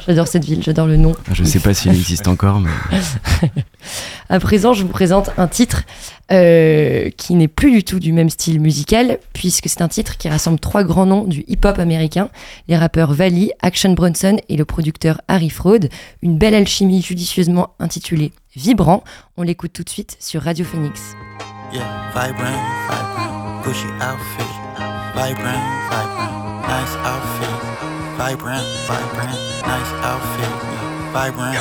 [0.06, 1.14] J'adore cette ville, j'adore le nom.
[1.32, 2.70] Je sais pas s'il existe encore, mais
[4.28, 5.82] À présent, je vous présente un titre
[6.32, 10.28] euh, qui n'est plus du tout du même style musical, puisque c'est un titre qui
[10.28, 12.28] rassemble trois grands noms du hip-hop américain,
[12.68, 15.88] les rappeurs Valley, Action Bronson et le producteur Harry Fraud.
[16.22, 19.02] Une belle alchimie judicieusement intitulée Vibrant.
[19.36, 21.12] On l'écoute tout de suite sur Radio Phoenix.
[21.72, 21.82] Yeah,
[22.14, 22.44] vibrant,
[22.88, 24.44] vibrant, outfit.
[25.14, 27.65] Vibrant, vibrant, nice outfit.
[28.16, 30.48] Vibrant, vibrant, nice outfit.
[30.48, 31.54] Yeah, vibrant.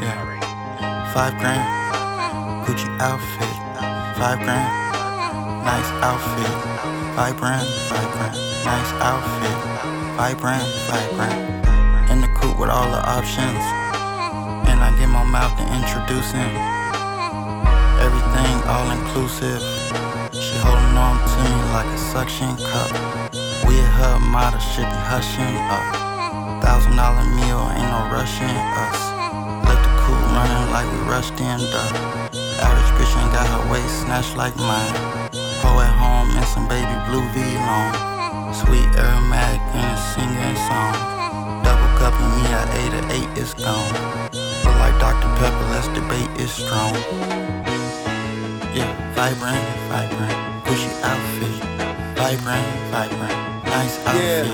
[0.00, 1.12] Yeah.
[1.12, 1.64] Five grand,
[2.64, 3.54] Gucci outfit.
[4.16, 4.70] Five grand,
[5.66, 6.54] nice outfit.
[7.18, 9.58] Vibrant, vibrant, nice outfit.
[10.16, 12.10] Vibrant, vibrant.
[12.12, 13.62] In the coupe with all the options.
[14.70, 16.52] And I get my mouth to introducing.
[18.06, 19.60] Everything all inclusive.
[20.32, 23.37] She holding on to me like a suction cup.
[23.68, 25.84] We at her model should be hushing up.
[26.64, 28.98] Thousand dollar meal, ain't no rushing us.
[29.68, 31.92] Let the cool running like we rushed in duck.
[32.64, 34.96] Average bitch ain't got her waist snatched like mine.
[35.60, 37.92] Ho at home in some baby blue V long.
[38.56, 40.96] Sweet aromatic and a singing song.
[41.60, 43.92] Double cupping me at eight or eight is gone.
[44.64, 45.28] But like Dr.
[45.36, 46.96] Pepper, let's debate is strong.
[48.72, 49.60] Yeah, vibrant,
[49.92, 51.68] vibrant, Gucci outfit.
[52.16, 54.46] Vibrant, vibrant, nice outfit.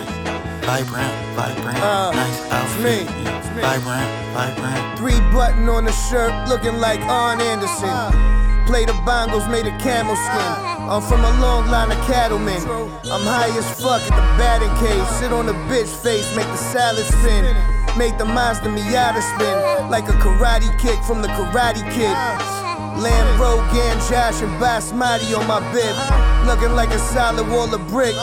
[0.64, 2.84] Vibrant, vibrant, Uh, nice outfit.
[2.84, 3.62] me, Yeah, it's me.
[3.62, 4.98] Vibrant, vibrant.
[4.98, 7.88] Three button on the shirt, looking like Arn Anderson.
[7.88, 8.66] Uh-huh.
[8.66, 10.40] Play the bongos made of camel skin.
[10.40, 10.96] Uh-huh.
[10.96, 12.60] I'm from a long line of cattlemen.
[13.12, 15.06] I'm high as fuck at the batting cage.
[15.20, 17.44] Sit on the bitch face, make the salad spin.
[17.98, 19.88] Make the Mazda Miata spin uh-huh.
[19.90, 22.16] like a karate kick from the Karate Kid.
[23.04, 25.92] Lamb Rogan, Josh, and Basmati on my bib.
[26.48, 28.16] Looking like a solid wall of brick.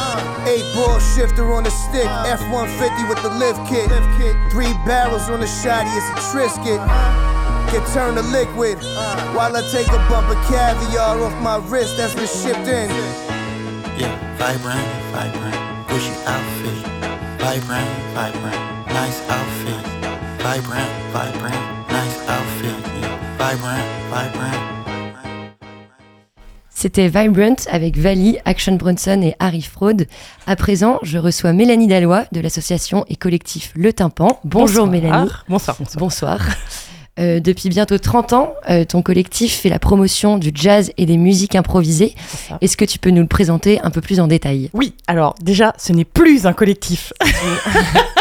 [0.50, 2.10] Eight ball shifter on the stick.
[2.26, 3.90] F 150 with the lift kit.
[4.52, 6.82] Three barrels on the shotty, it's a Trisket.
[7.72, 8.82] Get turned to liquid.
[9.38, 12.90] While I take a bump of caviar off my wrist that's been shipped in.
[14.02, 14.82] Yeah, vibrant,
[15.14, 15.56] vibrant,
[15.88, 16.82] Gucci outfit.
[17.38, 19.86] Vibrant, vibrant, nice outfit.
[20.42, 22.41] Vibrant, vibrant, nice outfit.
[23.42, 23.70] Yeah, vibrant,
[24.12, 24.52] vibrant.
[26.70, 30.06] C'était Vibrant avec Valley, Action Bronson et Harry Fraud.
[30.46, 34.40] À présent, je reçois Mélanie Dallois de l'association et collectif Le Tympan.
[34.44, 35.32] Bonjour Mélanie.
[35.50, 35.98] Bonsoir, bonsoir.
[35.98, 36.40] Bonsoir.
[37.20, 41.18] Euh, depuis bientôt 30 ans, euh, ton collectif fait la promotion du jazz et des
[41.18, 42.14] musiques improvisées.
[42.62, 44.70] Est-ce que tu peux nous le présenter un peu plus en détail?
[44.74, 47.12] Oui, alors déjà, ce n'est plus un collectif.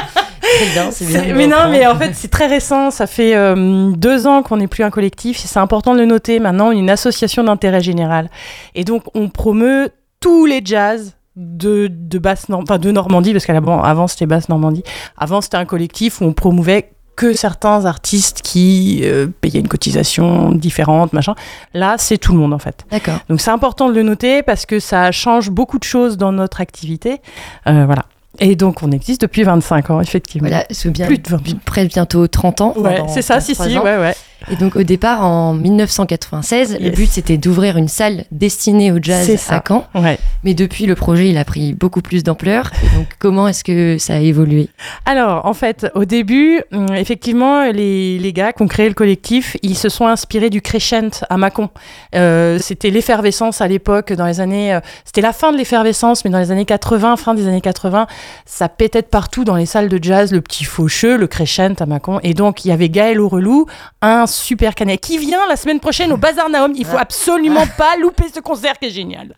[0.74, 1.34] Bien, bien.
[1.34, 2.90] Mais non, mais en fait, c'est très récent.
[2.90, 5.38] Ça fait euh, deux ans qu'on n'est plus un collectif.
[5.38, 6.38] C'est important de le noter.
[6.38, 8.30] Maintenant, on est une association d'intérêt général.
[8.74, 13.82] Et donc, on promeut tous les jazz de, de basse enfin, de Normandie, parce qu'avant,
[13.82, 14.82] avant, c'était basse Normandie.
[15.16, 20.52] Avant, c'était un collectif où on promouvait que certains artistes qui euh, payaient une cotisation
[20.52, 21.34] différente, machin.
[21.74, 22.86] Là, c'est tout le monde, en fait.
[22.90, 23.18] D'accord.
[23.28, 26.62] Donc c'est important de le noter parce que ça change beaucoup de choses dans notre
[26.62, 27.20] activité.
[27.66, 28.06] Euh, voilà.
[28.40, 30.48] Et donc on existe depuis 25 ans, effectivement.
[30.48, 32.74] Voilà, c'est bien, Plus de 20 près bientôt 30 ans.
[32.76, 33.84] Ouais, c'est ça, si, si, ans.
[33.84, 34.14] ouais, ouais.
[34.50, 39.30] Et donc au départ, en 1996, le but c'était d'ouvrir une salle destinée au jazz
[39.50, 39.84] à Caen.
[39.94, 40.18] ouais.
[40.44, 42.70] Mais depuis, le projet, il a pris beaucoup plus d'ampleur.
[42.96, 44.70] Donc comment est-ce que ça a évolué?
[45.04, 49.58] Alors, en fait, au début, hum, effectivement, les, les gars qui ont créé le collectif,
[49.62, 51.68] ils se sont inspirés du crescent à Mâcon.
[52.14, 54.72] Euh, c'était l'effervescence à l'époque, dans les années...
[54.74, 58.06] euh, c'était la fin de l'effervescence, mais dans les années 80, fin des années 80,
[58.46, 61.86] ça pétait de partout dans les salles de jazz, le petit faucheux, le crescent à
[61.86, 62.20] Mâcon.
[62.22, 63.66] Et donc, il y avait Gaël Aurelou,
[64.02, 66.72] un super canet qui vient la semaine prochaine au Bazar Naum.
[66.76, 69.34] Il faut absolument pas louper ce concert qui est génial.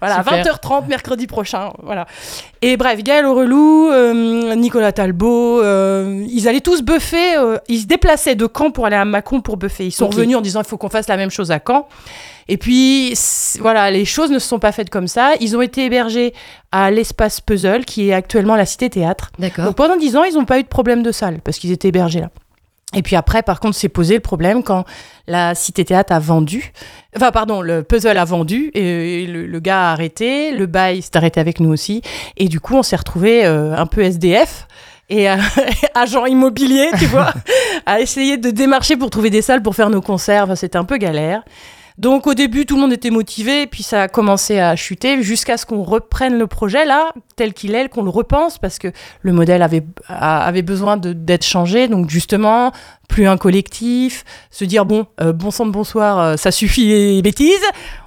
[0.00, 0.44] Voilà, Super.
[0.44, 1.70] 20h30 mercredi prochain.
[1.82, 2.06] Voilà.
[2.60, 7.36] Et bref, Gaël Aurelou, euh, Nicolas Talbot, euh, ils allaient tous buffer.
[7.36, 9.86] euh, ils se déplaçaient de Caen pour aller à Mâcon pour buffer.
[9.86, 11.86] Ils sont revenus en disant il faut qu'on fasse la même chose à Caen.
[12.48, 13.14] Et puis,
[13.60, 15.32] voilà, les choses ne se sont pas faites comme ça.
[15.40, 16.34] Ils ont été hébergés
[16.70, 19.30] à l'espace Puzzle, qui est actuellement la Cité Théâtre.
[19.38, 19.64] D'accord.
[19.66, 21.88] Donc pendant 10 ans, ils n'ont pas eu de problème de salle, parce qu'ils étaient
[21.88, 22.30] hébergés là.
[22.94, 24.84] Et puis après, par contre, s'est posé le problème quand
[25.26, 26.72] la Cité Théâtre a vendu.
[27.16, 31.16] Enfin, pardon, le puzzle a vendu et le, le gars a arrêté, le bail s'est
[31.16, 32.02] arrêté avec nous aussi.
[32.36, 34.66] Et du coup, on s'est retrouvé un peu SDF
[35.12, 35.36] et euh,
[35.94, 37.32] agent immobilier, tu vois,
[37.86, 40.44] à essayer de démarcher pour trouver des salles pour faire nos concerts.
[40.44, 41.42] Enfin, c'était un peu galère.
[41.98, 45.56] Donc au début, tout le monde était motivé, puis ça a commencé à chuter jusqu'à
[45.56, 48.88] ce qu'on reprenne le projet là, tel qu'il est, qu'on le repense, parce que
[49.20, 51.88] le modèle avait, a- avait besoin d'être changé.
[51.88, 52.72] Donc justement,
[53.08, 57.22] plus un collectif, se dire bon, euh, bon sang de bonsoir, euh, ça suffit les
[57.22, 57.52] bêtises,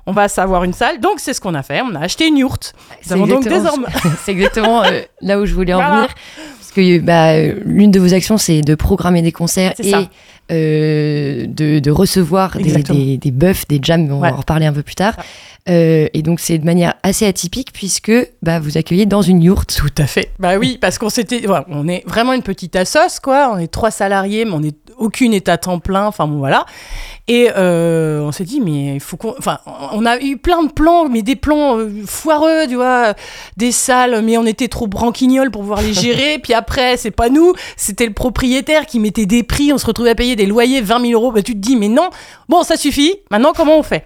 [0.08, 1.00] on va savoir une salle.
[1.00, 2.74] Donc c'est ce qu'on a fait, on a acheté une yourte.
[2.76, 4.16] Nous C'est avons donc exactement- désormais...
[4.26, 5.96] C'est exactement euh, là où je voulais en Voilà.
[5.98, 6.10] venir.
[6.60, 10.10] Parce que bah, l'une de vos actions, c'est de programmer des concerts et ça.
[10.52, 14.30] Euh, de, de recevoir des, des, des buffs, des jams, on Ouais.
[14.30, 15.16] va en reparler un peu plus tard.
[15.68, 18.12] Euh, et donc, c'est de manière assez atypique puisque
[18.44, 19.76] bah, vous accueillez dans une yourte.
[19.78, 20.32] Tout à fait.
[20.40, 23.50] Bah oui, parce qu'on s'était, ouais, on est vraiment une petite assoce, quoi.
[23.54, 26.06] On est trois salariés, mais on est aucune est à temps plein.
[26.06, 26.66] Enfin bon, voilà.
[27.28, 29.58] Et euh, on s'est dit, mais il faut qu'on, enfin,
[29.94, 33.16] on a eu plein de plans, mais des plans foireux, tu vois,
[33.58, 36.38] des salles, mais on était trop branquignoles pour pouvoir les gérer.
[36.44, 39.74] Puis après, c'est pas nous, c'était le propriétaire qui mettait des prix.
[39.74, 41.32] On se retrouvait à payer des loyers 20 000 euros.
[41.32, 42.10] Bah tu te dis, mais non,
[42.50, 43.16] bon, ça suffit.
[43.32, 44.04] Maintenant, comment on fait?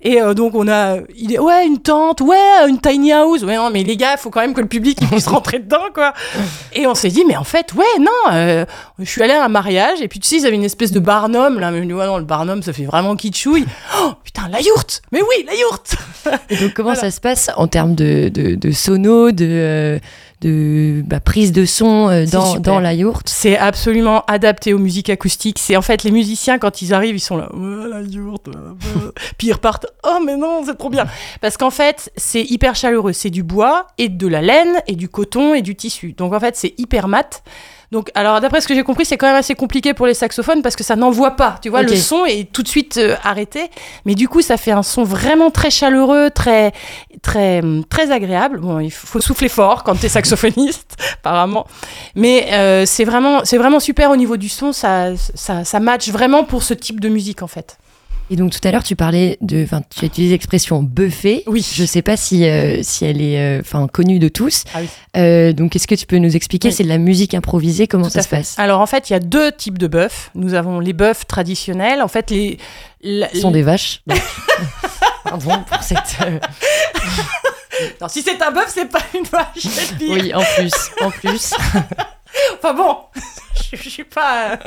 [0.00, 2.36] Et euh, donc on a, il est, ouais, une tente, ouais,
[2.68, 3.42] une tiny house.
[3.42, 5.58] Ouais, non, mais les gars, il faut quand même que le public il puisse rentrer
[5.58, 6.12] dedans, quoi.
[6.72, 8.64] Et on s'est dit, mais en fait, ouais, non, euh,
[9.00, 11.00] je suis allée à un mariage, et puis tu sais, ils avaient une espèce de
[11.00, 13.66] barnum, là, mais je me dis, ouais, non, le barnum, ça fait vraiment kitschouille.
[14.00, 15.96] Oh, putain, la yourte Mais oui, la yourte
[16.48, 17.00] Et donc, comment Voilà.
[17.00, 19.98] ça se passe en termes de, de, de sono, de, euh,
[20.40, 25.10] de bah, prise de son euh, dans, dans la yourte C'est absolument adapté aux musiques
[25.10, 25.58] acoustiques.
[25.58, 29.10] C'est en fait les musiciens quand ils arrivent, ils sont là, Ouais, la yourte, euh.
[29.36, 29.86] puis ils repartent.
[30.04, 31.06] Oh mais non, c'est trop bien.
[31.40, 33.12] Parce qu'en fait, c'est hyper chaleureux.
[33.12, 36.12] C'est du bois et de la laine et du coton et du tissu.
[36.12, 37.42] Donc en fait, c'est hyper mat.
[37.90, 40.60] Donc, alors, d'après ce que j'ai compris, c'est quand même assez compliqué pour les saxophones
[40.60, 41.58] parce que ça n'envoie pas.
[41.62, 43.70] Tu vois, le son est tout de suite euh, arrêté.
[44.04, 46.72] Mais du coup, ça fait un son vraiment très chaleureux, très,
[47.22, 48.60] très, hum, très agréable.
[48.60, 51.66] Bon, il faut souffler fort quand t'es saxophoniste, apparemment.
[52.14, 54.72] Mais euh, c'est vraiment, c'est vraiment super au niveau du son.
[54.72, 57.78] Ça, ça, ça match vraiment pour ce type de musique, en fait.
[58.30, 61.42] Et donc tout à l'heure, tu parlais de, enfin, tu as utilisé l'expression buffet.
[61.46, 61.66] Oui.
[61.74, 64.64] Je sais pas si, euh, si elle est, euh, enfin, connue de tous.
[64.74, 64.88] Ah oui.
[65.16, 66.68] Euh, donc, est-ce que tu peux nous expliquer?
[66.68, 66.74] Oui.
[66.74, 67.86] C'est de la musique improvisée.
[67.86, 68.36] Comment Tout ça se fait.
[68.36, 68.58] passe?
[68.58, 70.30] Alors, en fait, il y a deux types de bœufs.
[70.34, 72.02] Nous avons les bœufs traditionnels.
[72.02, 72.58] En fait, les.
[73.02, 74.02] la- Ce sont des vaches.
[74.06, 74.18] donc.
[75.24, 76.18] Pardon pour cette.
[78.00, 80.00] Non, si c'est un bœuf, c'est pas une vache.
[80.00, 81.54] Oui, en plus, en plus.
[82.58, 82.96] Enfin bon,
[83.72, 84.58] je, je suis pas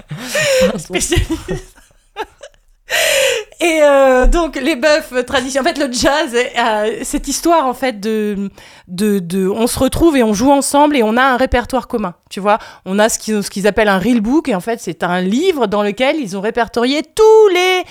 [0.78, 1.30] spécialiste.
[3.62, 8.00] Et euh, donc les bœufs traditionnels, en fait le jazz, euh, cette histoire en fait
[8.00, 8.50] de,
[8.88, 12.16] de, de, on se retrouve et on joue ensemble et on a un répertoire commun,
[12.32, 12.58] tu vois.
[12.86, 13.20] On a ce
[13.50, 16.42] qu'ils appellent un reel book et en fait c'est un livre dans lequel ils ont
[16.42, 17.84] répertorié tous les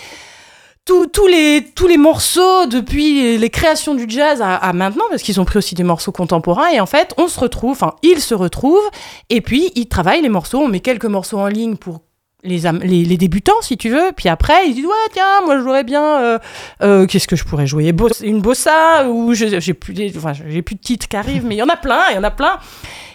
[1.12, 5.40] tous les, tous les morceaux depuis les créations du jazz à, à maintenant, parce qu'ils
[5.40, 8.34] ont pris aussi des morceaux contemporains, et en fait, on se retrouve, enfin, ils se
[8.34, 8.90] retrouvent,
[9.28, 12.00] et puis ils travaillent les morceaux, on met quelques morceaux en ligne pour
[12.42, 15.84] les, les, débutants, si tu veux, puis après, ils disent, ouais, tiens, moi, je jouerais
[15.84, 16.38] bien, euh,
[16.82, 17.92] euh, qu'est-ce que je pourrais jouer?
[18.22, 21.62] Une bossa, ou j'ai plus, enfin, j'ai plus de titres qui arrivent, mais il y
[21.62, 22.58] en a plein, il y en a plein.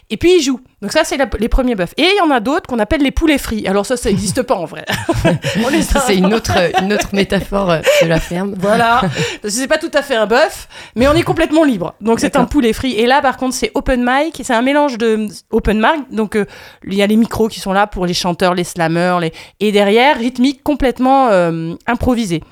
[0.10, 0.62] Et puis ils jouent.
[0.82, 1.93] Donc ça, c'est les premiers bœufs.
[1.97, 3.68] Et il y en a d'autres qu'on appelle les poulets frits.
[3.68, 4.86] Alors ça, ça n'existe pas en vrai.
[6.06, 6.51] C'est une autre,
[6.82, 8.53] une autre métaphore euh, de la ferme.
[8.58, 9.01] voilà.
[9.47, 11.95] C'est pas tout à fait un bœuf, mais on est complètement libre.
[12.01, 12.93] Donc c'est un poulet frit.
[12.93, 14.39] Et là, par contre, c'est open mic.
[14.43, 16.12] C'est un mélange de open mic.
[16.12, 16.45] Donc euh,
[16.86, 19.34] il y a les micros qui sont là pour les chanteurs, les slammers, les...
[19.60, 22.43] et derrière rythmique complètement euh, improvisée.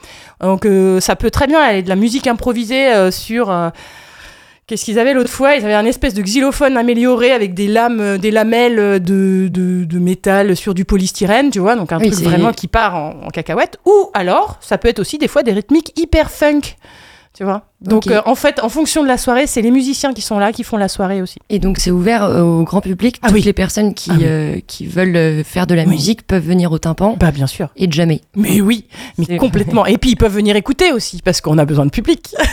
[0.41, 3.51] Donc euh, ça peut très bien aller de la musique improvisée sur
[4.65, 5.55] Qu'est-ce qu'ils avaient l'autre fois?
[5.55, 9.83] Ils avaient un espèce de xylophone amélioré avec des lames, euh, des lamelles de, de,
[9.83, 13.09] de métal sur du polystyrène, tu vois, donc un Oui, truc vraiment qui part en,
[13.25, 13.77] en cacahuète.
[13.85, 16.61] Ou alors, ça peut être aussi des fois des rythmiques hyper funk,
[17.33, 17.63] tu vois.
[17.81, 20.53] Donc euh, en fait, en fonction de la soirée, c'est les musiciens qui sont là
[20.53, 21.39] qui font la soirée aussi.
[21.49, 23.17] Et donc c'est ouvert euh, au grand public?
[23.21, 23.41] Ah Toutes oui.
[23.41, 24.23] les personnes qui, Ah oui.
[24.25, 25.89] euh, qui veulent euh, faire de la Oui.
[25.89, 27.17] musique peuvent venir au tympan?
[27.19, 27.67] Bah bien sûr.
[27.75, 28.21] et jamais.
[28.37, 28.85] Mais oui,
[29.17, 29.85] mais complètement.
[29.85, 32.33] Et puis ils peuvent venir écouter aussi parce qu'on a besoin de public.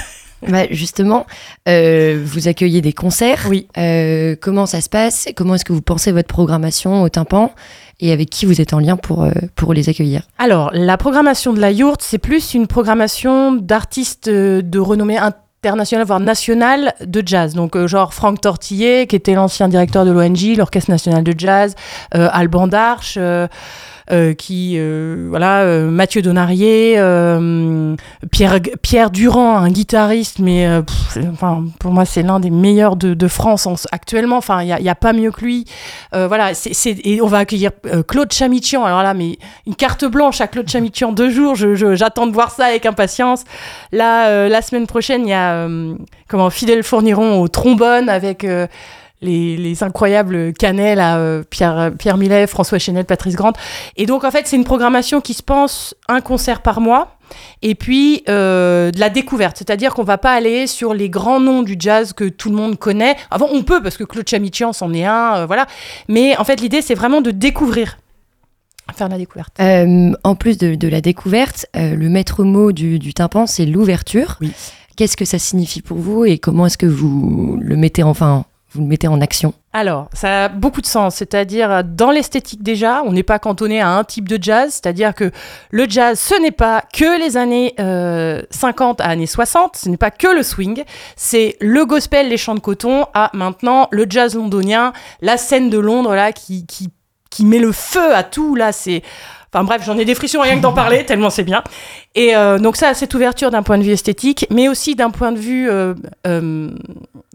[0.49, 1.27] Bah, justement,
[1.69, 3.47] euh, vous accueillez des concerts.
[3.49, 3.67] Oui.
[3.77, 5.29] Euh, comment ça se passe?
[5.37, 7.53] Comment est-ce que vous pensez votre programmation au tympan?
[8.01, 10.23] Et avec qui vous êtes en lien pour, euh, pour les accueillir?
[10.39, 16.21] Alors, la programmation de la yourte, c'est plus une programmation d'artistes de renommée internationale, voire
[16.21, 17.53] nationale de jazz.
[17.53, 21.75] Donc, genre Franck Tortillet, qui était l'ancien directeur de l'ONG, l'Orchestre national de jazz,
[22.13, 23.19] Alban Darche.
[24.13, 26.95] Euh, qui euh, voilà euh, Mathieu Donarié
[28.33, 30.69] Pierre Durand un guitariste mais
[31.33, 34.37] enfin pour moi c'est l'un des meilleurs de, France en- actuellement.
[34.39, 35.65] Enfin il y a, pas mieux que lui.
[36.13, 36.53] Voilà
[37.05, 37.71] et on va accueillir
[38.09, 42.33] Claude Chamichian alors là mais une carte blanche à Claude Chamichian deux jours j'attends de
[42.33, 43.45] voir ça avec impatience.
[43.93, 45.69] Là la semaine prochaine il y a
[46.29, 48.45] comment Fidèle Fourniron au trombone avec
[49.23, 53.57] les, les incroyables Canet, là, euh, Pierre, Pierre Millet, François Chenel, Patrice Grande.
[53.97, 57.17] Et donc, en fait, c'est une programmation qui se pense un concert par mois.
[57.63, 59.57] Et puis, euh, de la découverte.
[59.57, 62.77] C'est-à-dire qu'on va pas aller sur les grands noms du jazz que tout le monde
[62.79, 63.15] connaît.
[63.31, 65.67] Avant, on peut, parce que Claude Chamichian, c'en est un, euh, voilà.
[66.09, 67.99] Mais en fait, l'idée, c'est vraiment de découvrir.
[68.97, 69.55] Faire la découverte.
[69.61, 73.65] Euh, En plus de, de la découverte, euh, le maître mot du, du tympan, c'est
[73.65, 74.37] l'ouverture.
[74.41, 74.51] Oui.
[74.97, 78.83] Qu'est-ce que ça signifie pour vous et comment est-ce que vous le mettez enfin vous
[78.83, 81.17] le mettez en action Alors, ça a beaucoup de sens.
[81.17, 84.73] C'est-à-dire, euh, dans l'esthétique déjà, on n'est pas cantonné à un type de jazz.
[84.73, 85.31] C'est-à-dire que
[85.71, 89.97] le jazz, ce n'est pas que les années euh, 50 à années 60, ce n'est
[89.97, 90.85] pas que le swing.
[91.17, 95.79] C'est le gospel, les chants de coton, à maintenant le jazz londonien, la scène de
[95.79, 96.91] Londres, là, qui, qui,
[97.31, 98.55] qui met le feu à tout.
[98.55, 99.03] Là, c'est.
[99.53, 101.65] Enfin bref, j'en ai des frissons rien que d'en parler, tellement c'est bien.
[102.15, 105.33] Et euh, donc ça, cette ouverture d'un point de vue esthétique, mais aussi d'un point
[105.33, 105.95] de vue, euh,
[106.25, 106.71] euh,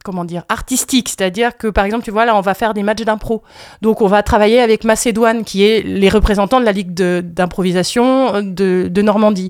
[0.05, 1.09] comment dire, artistique.
[1.09, 3.43] C'est-à-dire que, par exemple, tu vois, là, on va faire des matchs d'impro.
[3.81, 8.87] Donc on va travailler avec Macédoine, qui est les représentants de la Ligue d'improvisation de,
[8.89, 9.49] de Normandie.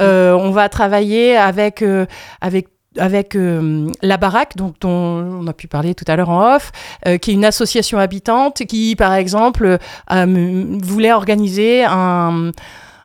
[0.00, 2.06] Euh, on va travailler avec, euh,
[2.40, 2.66] avec
[2.98, 6.72] avec euh, la baraque, donc dont on a pu parler tout à l'heure en off,
[7.06, 9.78] euh, qui est une association habitante qui, par exemple,
[10.10, 12.50] euh, voulait organiser un,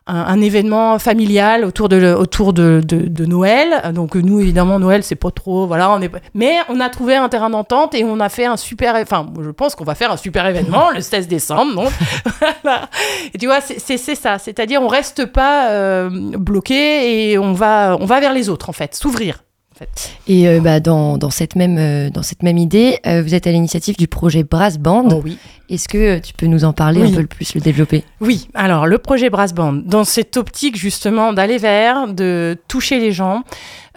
[0.08, 3.92] un, événement familial autour de, autour de, de, de Noël.
[3.94, 7.28] Donc nous, évidemment, Noël, c'est pas trop, voilà, on est, mais on a trouvé un
[7.28, 10.16] terrain d'entente et on a fait un super, enfin, je pense qu'on va faire un
[10.16, 11.90] super événement le 16 décembre, donc
[12.62, 12.88] voilà.
[13.34, 17.52] Et tu vois, c'est c'est- c'est ça, c'est-à-dire on reste pas euh, bloqué et on
[17.52, 19.42] va, on va vers les autres en fait, s'ouvrir.
[19.78, 20.12] Fait.
[20.26, 23.46] Et euh, bah, dans, dans, cette même, euh, dans cette même idée, euh, vous êtes
[23.46, 25.08] à l'initiative du projet Brass Band.
[25.12, 25.38] Oh oui.
[25.70, 27.12] Est-ce que tu peux nous en parler Oui.
[27.12, 28.02] un peu plus, le développer?
[28.20, 33.12] Oui, alors le projet Brass Band, dans cette optique justement d'aller vers, de toucher les
[33.12, 33.44] gens,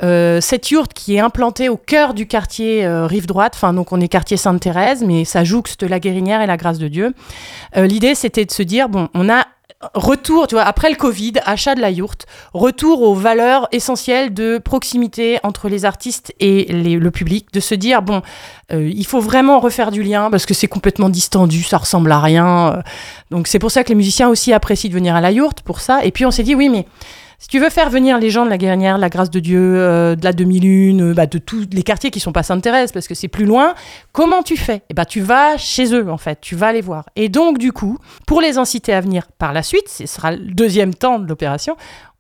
[0.01, 4.09] cette yourte qui est implantée au cœur du quartier Rive Droite, enfin donc on est
[4.09, 7.13] quartier Sainte-Thérèse, mais ça jouxte la Guérinière et la Grâce de Dieu.
[7.77, 9.45] L'idée c'était de se dire, bon, on a
[9.93, 14.57] retour, tu vois, après le Covid, achat de la yourte, retour aux valeurs essentielles de
[14.57, 18.21] proximité entre les artistes et le public, de se dire, bon,
[18.71, 22.19] euh, il faut vraiment refaire du lien parce que c'est complètement distendu, ça ressemble à
[22.19, 22.73] rien.
[22.77, 22.82] euh.
[23.32, 25.79] donc c'est pour ça que les musiciens aussi apprécient de venir à la yourte, pour
[25.79, 26.03] ça.
[26.05, 26.86] Et puis on s'est dit, oui, mais
[27.41, 29.59] si tu veux faire venir les gens de la Guérinière, de la Grâce de Dieu,
[29.59, 33.07] euh, de la demi-lune, euh, bah, de tous les quartiers qui sont pas Sainte-Thérèse, parce
[33.07, 33.73] que c'est plus loin,
[34.11, 34.83] comment tu fais?
[34.89, 37.09] Eh ben, tu vas chez eux, en fait, tu vas les voir.
[37.15, 40.53] Et donc, du coup, pour les inciter à venir par la suite, ce sera le
[40.53, 41.77] deuxième temps de l'opération,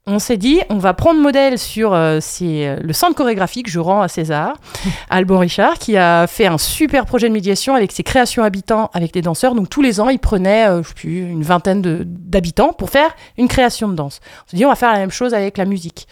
[0.07, 4.01] on s'est dit, on va prendre modèle sur euh, euh, le centre chorégraphique, je rends
[4.01, 4.55] à César,
[5.11, 9.13] Alban Richard, qui a fait un super projet de médiation avec ses créations habitants avec
[9.13, 9.53] des danseurs.
[9.53, 13.15] Donc tous les ans, il prenait, euh, je sais plus, une vingtaine d'habitants pour faire
[13.37, 14.21] une création de danse.
[14.47, 16.07] On s'est dit, on va faire la même chose avec la musique.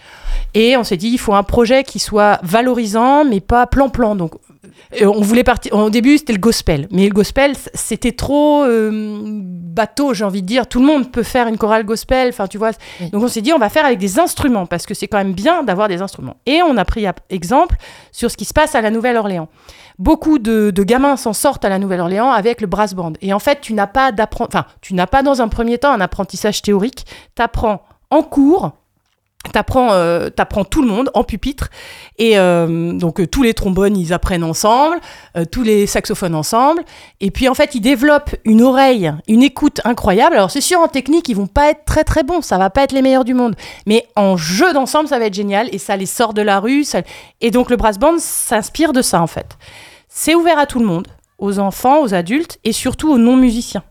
[0.53, 4.15] Et on s'est dit, il faut un projet qui soit valorisant, mais pas plan-plan.
[4.15, 4.33] Donc
[5.01, 5.73] on voulait partir.
[5.73, 10.47] Au début, c'était le gospel, mais le gospel, c'était trop euh, bateau, j'ai envie de
[10.47, 10.67] dire.
[10.67, 12.29] Tout le monde peut faire une chorale gospel.
[12.29, 12.71] Enfin, tu vois.
[12.99, 13.09] Oui.
[13.09, 15.33] Donc on s'est dit, on va faire avec des instruments parce que c'est quand même
[15.33, 16.37] bien d'avoir des instruments.
[16.45, 17.75] Et on a pris exemple
[18.11, 19.47] sur ce qui se passe à la Nouvelle-Orléans.
[19.99, 23.13] Beaucoup de, de gamins s'en sortent à la Nouvelle-Orléans avec le brass band.
[23.21, 25.91] Et en fait, tu n'as pas d'appren- enfin, tu n'as pas dans un premier temps
[25.91, 27.05] un apprentissage théorique.
[27.35, 28.71] Tu apprends en cours.
[29.53, 31.69] T'apprends, euh, t'apprends tout le monde en pupitre
[32.17, 34.97] et euh, donc euh, tous les trombones ils apprennent ensemble,
[35.49, 36.83] tous les saxophones ensemble
[37.21, 40.35] et puis en fait ils développent une oreille, une écoute incroyable.
[40.35, 42.83] Alors c'est sûr en technique ils vont pas être très très bons, ça va pas
[42.83, 43.55] être les meilleurs du monde,
[43.87, 46.83] mais en jeu d'ensemble ça va être génial et ça les sort de la rue.
[46.83, 47.01] ça-
[47.39, 49.57] Et donc le brass band s'inspire de ça en fait.
[50.09, 53.83] C'est ouvert à tout le monde, aux enfants, aux adultes et surtout aux non musiciens.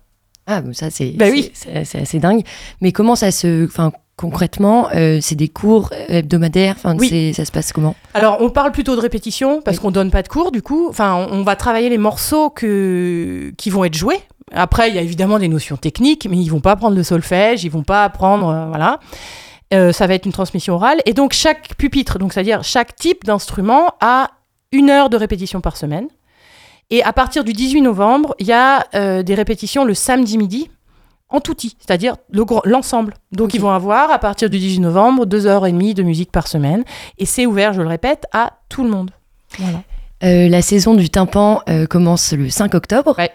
[0.49, 1.53] Ah, ça c'est Bah oui.
[1.77, 2.43] assez dingue.
[2.81, 3.67] Mais comment ça se.
[3.67, 7.33] Enfin, concrètement, euh, c'est des cours hebdomadaires Enfin, Oui.
[7.35, 7.95] ça se passe comment?
[8.15, 9.83] Alors, on parle plutôt de répétition parce Oui.
[9.83, 10.89] qu'on donne pas de cours du coup.
[10.89, 14.21] Enfin, on, on va travailler les morceaux que, qui vont être joués.
[14.53, 17.65] Après, il y a évidemment des notions techniques, mais ils vont pas apprendre le solfège,
[17.65, 18.99] ils vont pas apprendre, euh, voilà.
[19.75, 20.99] Euh, ça va être une transmission orale.
[21.05, 24.31] Et donc, chaque pupitre, donc c'est-à-dire chaque type d'instrument, a
[24.73, 26.09] une heure de répétition par semaine.
[26.91, 30.71] Et à partir du 18 novembre, il y a euh, des répétitions le samedi midi
[31.31, 33.13] en touti, c'est-à-dire le l'ensemble.
[33.33, 36.33] Donc, ils vont avoir, à partir du 18 novembre, deux heures et demie de musique
[36.33, 36.85] par semaine.
[37.19, 39.11] Et c'est ouvert, je le répète, à tout le monde.
[39.59, 39.83] Voilà.
[40.25, 43.15] Euh, la saison du tympan euh, commence le 5 octobre.
[43.19, 43.31] Ouais.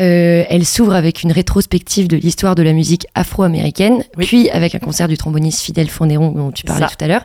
[0.00, 4.26] Euh, elle s'ouvre avec une rétrospective de l'histoire de la musique afro-américaine, Oui.
[4.26, 6.94] puis avec un concert du tromboniste Fidel Fourneron dont tu parlais Ça.
[6.96, 7.24] tout à l'heure.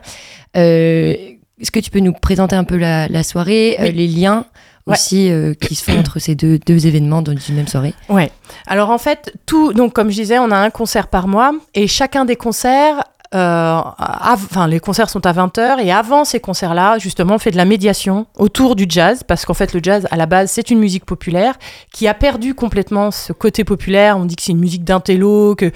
[0.54, 3.92] Est-ce que tu peux nous présenter un peu la, la soirée, Oui.
[3.92, 4.46] les liens
[4.86, 4.94] Ouais.
[4.94, 8.32] aussi euh, qui se font entre ces deux, deux événements dans une même soirée Ouais.
[8.66, 11.86] Alors en fait, tout, donc comme je disais, on a un concert par mois et
[11.86, 13.04] chacun des concerts,
[13.34, 17.56] euh, enfin les concerts sont à 20h et avant ces concerts-là, justement, on fait de
[17.56, 20.80] la médiation autour du jazz parce qu'en fait le jazz à la base c'est une
[20.80, 21.54] musique populaire
[21.92, 24.18] qui a perdu complètement ce côté populaire.
[24.18, 25.70] On dit que c'est une musique d'intello, que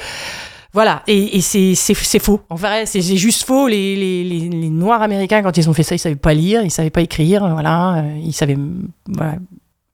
[0.77, 2.43] voilà, et, et c'est faux.
[2.51, 3.67] En vrai, c'est juste faux.
[3.67, 6.91] Les, les, Noirs américains, quand ils ont fait ça, ils savaient pas lire, ils savaient
[6.91, 8.59] pas écrire, voilà, euh, ils savaient,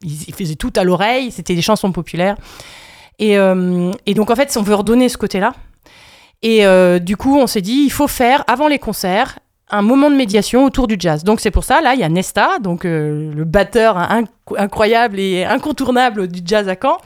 [0.01, 1.31] ils, faisaient tout à l'oreille.
[1.31, 2.35] C'était des chansons populaires.
[3.17, 5.53] Et, euh, donc en fait, on veut redonner ce côté-là.
[6.41, 9.39] Et euh, du coup, on s'est dit, il faut faire avant les concerts
[9.77, 11.23] un moment de médiation autour du jazz.
[11.23, 15.19] Donc c'est pour ça, là, il y a Nesta, donc euh, le batteur inc- incroyable
[15.19, 16.97] et incontournable du jazz à Caen,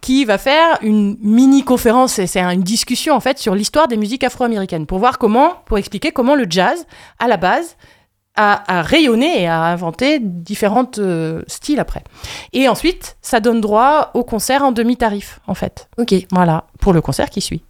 [0.00, 4.24] qui va faire une mini-conférence, c'est un- une discussion en fait sur l'histoire des musiques
[4.24, 6.86] afro-américaines, pour voir comment, pour expliquer comment le jazz,
[7.18, 7.76] à la base,
[8.36, 12.02] a, a rayonné et a inventé différents euh, styles après.
[12.52, 15.88] Et ensuite, ça donne droit au concert en demi-tarif, en fait.
[15.98, 16.14] Ok.
[16.32, 17.62] Voilà, pour le concert qui suit.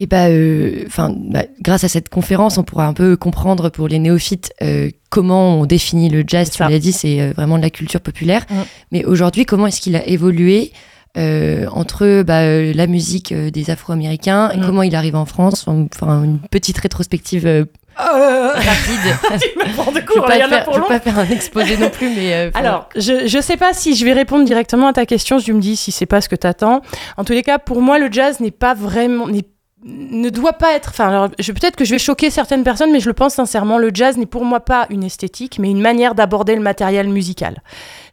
[0.00, 3.88] Et bah, euh, enfin, bah, grâce à cette conférence, on pourra un peu comprendre pour
[3.88, 6.50] les néophytes euh, comment on définit le jazz.
[6.50, 8.42] Tu l'as dit, c'est euh, vraiment de la culture populaire.
[8.48, 8.54] Mm.
[8.92, 10.72] Mais aujourd'hui, comment est-ce qu'il a évolué
[11.16, 14.66] euh, entre bah, la musique des Afro-Américains et Mm.
[14.66, 17.64] comment il arrive en France Enfin, une petite rétrospective euh,
[17.98, 19.40] rapide.
[19.42, 22.50] tu me prends de je ne y pas faire- un exposé non plus, mais euh,
[22.54, 25.60] Alors, je, je sais pas si je vais répondre directement à ta question, je me
[25.60, 26.82] dis si c'est pas ce que t'attends.
[27.16, 29.42] En tous les cas, pour moi, le jazz n'est pas vraiment, n'est-
[29.90, 33.14] ne doit pas être, enfin, peut-être que je vais choquer certaines personnes, mais je le
[33.14, 36.62] pense sincèrement, le jazz n'est pour moi pas une esthétique, mais une manière d'aborder le
[36.62, 37.62] matériel musical.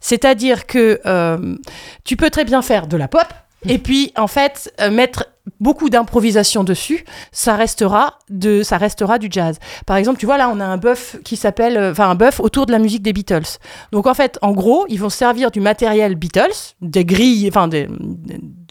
[0.00, 1.56] C'est-à-dire que euh,
[2.04, 3.26] tu peux très bien faire de la pop,
[3.68, 5.26] et puis, en fait, euh, mettre
[5.58, 9.58] beaucoup d'improvisation dessus, ça restera, de, ça restera du jazz.
[9.86, 12.38] Par exemple, tu vois, là, on a un bœuf qui s'appelle, euh, enfin, un bœuf
[12.38, 13.58] autour de la musique des Beatles.
[13.92, 17.88] Donc, en fait, en gros, ils vont servir du matériel Beatles, des grilles, enfin, des-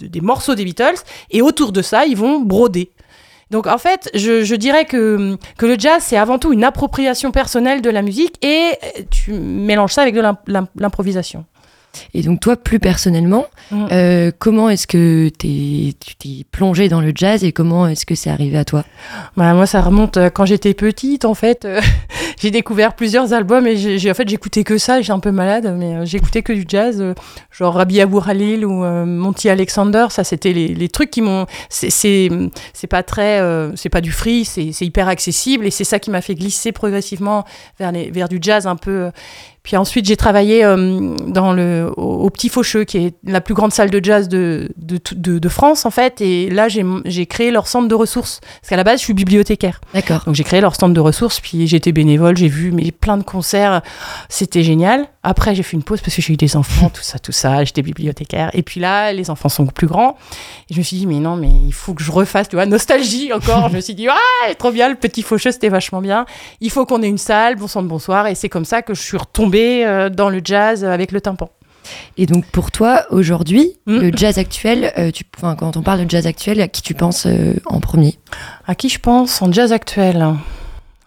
[0.02, 1.00] des morceaux des Beatles,
[1.32, 2.92] et autour de ça, ils vont broder.
[3.52, 7.32] Donc, en fait, je, je dirais que, que le jazz, c'est avant tout une appropriation
[7.32, 11.46] personnelle de la musique, et euh, tu mélanges ça avec de l'im- l'im- l'improvisation.
[12.14, 13.88] Et donc toi, plus personnellement, Mm.
[13.92, 18.30] euh, comment est-ce que tu t'es plongé dans le jazz et comment est-ce que c'est
[18.30, 18.84] arrivé à toi?
[19.38, 21.66] Bah, moi, ça remonte euh, quand j'étais petite, en fait.
[21.66, 21.82] euh,
[22.40, 25.02] j'ai découvert plusieurs albums et j'ai, en fait, j'écoutais que ça.
[25.02, 27.04] J'étais un peu malade, mais j'écoutais que du jazz,
[27.52, 30.06] genre Rabbi Abou Khalil ou Monty Alexander.
[30.10, 31.48] Ça, c'était les, les trucs qui m'ont.
[31.70, 32.30] C'est,
[32.90, 33.42] pas très.
[33.76, 36.72] c'est pas du free, c'est, c'est hyper accessible et c'est ça qui m'a fait glisser
[36.72, 37.46] progressivement
[37.80, 39.10] vers, les, vers du jazz un peu.
[39.66, 43.56] Puis ensuite, j'ai travaillé euh, dans le, au, au Petit Faucheux, qui est la plus
[43.56, 46.22] grande salle de jazz de, de, de, de France, en fait.
[46.22, 48.42] Et là, j'ai, j'ai créé leur centre de ressources.
[48.62, 49.82] Parce qu'à la base, je suis bibliothécaire.
[49.96, 50.22] D'accord.
[50.28, 53.24] Donc, j'ai créé leur centre de ressources, puis j'étais bénévole, j'ai vu mais, plein de
[53.24, 53.82] concerts.
[54.30, 55.08] C'était génial.
[55.28, 57.64] Après, j'ai fait une pause parce que j'ai eu des enfants, tout ça, tout ça.
[57.66, 58.52] J'étais bibliothécaire.
[58.54, 60.18] Et puis là, les enfants sont plus grands.
[60.70, 62.66] Et je me suis dit, mais non, mais il faut que je refasse, tu vois,
[62.68, 63.70] nostalgie encore.
[63.72, 66.26] je me suis dit, ah, trop bien, le Petit Faucheux, c'était vachement bien.
[66.62, 68.28] Il faut qu'on ait une salle, bon sang de bonsoir.
[68.28, 71.50] Et c'est comme ça que je suis retombée euh, dans le jazz avec le tympan.
[72.18, 73.98] Et donc pour toi, aujourd'hui, Mm.
[74.00, 77.28] le jazz actuel, euh, tu, quand on parle de jazz actuel, à qui tu penses
[77.28, 78.18] euh, en premier?
[78.68, 80.26] À qui je pense en jazz actuel?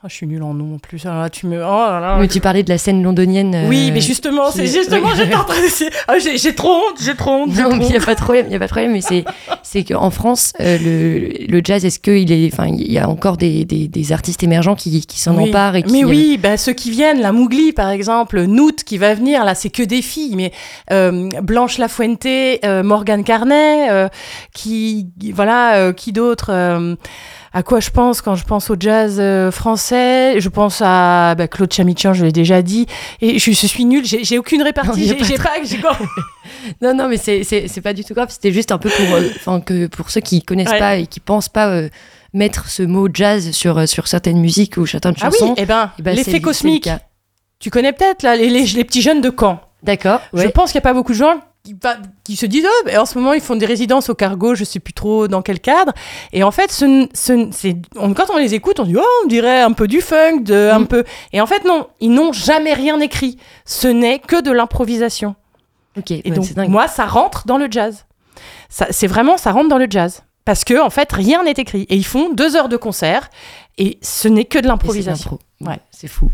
[0.01, 1.05] Ah, Je suis nulle en nom en plus.
[1.07, 1.57] Alors là, tu me.
[1.57, 2.19] Oh là là.
[2.21, 3.53] Mais Tu parlais de la scène londonienne.
[3.53, 5.91] euh, Oui, mais justement, c'est justement, j'étais en train de.
[6.07, 7.57] Ah, j'ai j'ai trop honte, j'ai trop honte.
[7.57, 9.25] Non, il n'y a pas de problème, il a pas de problème, mais c'est
[9.65, 13.37] c'est qu'en France, euh, le, le jazz, est-ce qu'il est, enfin, il y a encore
[13.37, 15.49] des, des, des artistes émergents qui, qui s'en Oui.
[15.49, 18.85] emparent et qui, mais euh, oui, bah, ceux qui viennent, la Mougli par exemple, Noot
[18.85, 20.53] qui va venir, là c'est que des filles, mais
[20.93, 24.09] euh, Blanche Lafuente, euh, Morgane Carnet, euh,
[24.55, 26.95] qui, voilà, euh, qui d'autre euh,
[27.53, 31.49] à quoi je pense quand je pense au jazz euh, français Je pense à bah,
[31.49, 32.87] Claude Chamichan, je l'ai déjà dit.
[33.21, 35.07] Et je, je suis nulle, j'ai j'ai aucune répartie.
[35.23, 35.45] J'ai pas
[35.91, 35.99] pas,
[36.83, 38.29] Non, non, mais c'est- c'est c'est pas du tout grave.
[38.31, 40.79] C'était juste un peu pour, euh, que pour ceux qui connaissent Ouais.
[40.79, 41.89] pas et qui pensent pas euh,
[42.35, 45.55] mettre ce mot jazz sur euh, sur certaines musiques ou certaines Ah oui, chansons.
[45.57, 46.89] eh ben, eh ben, l'effet le cosmique.
[47.61, 49.61] Tu connais peut-être là les, les, les petits jeunes de Caen.
[49.83, 50.21] D'accord.
[50.35, 51.41] Je pense qu'il n'y a pas beaucoup de gens
[52.25, 54.81] qui, se disent oh, en ce moment ils font des résidences au cargo, je sais
[54.81, 55.93] plus trop dans quel cadre.
[56.33, 59.27] Et en fait, ce, ce- c'est, on- quand on les écoute, on dit oh, on
[59.29, 61.05] dirait un peu du funk, de, un peu.
[61.33, 63.39] Et en fait, non, ils n'ont jamais rien écrit.
[63.65, 65.35] Ce n'est que de l'improvisation.
[65.97, 68.05] Ok, Et ouais, donc, moi, ça rentre dans le jazz.
[68.69, 70.23] C'est vraiment, ça rentre dans le jazz.
[70.45, 71.83] Parce que, en fait, rien n'est écrit.
[71.91, 73.29] Et ils font deux heures de concert.
[73.79, 75.39] Et ce n'est que de l'improvisation.
[75.61, 75.79] Ouais.
[75.91, 76.31] C'est fou.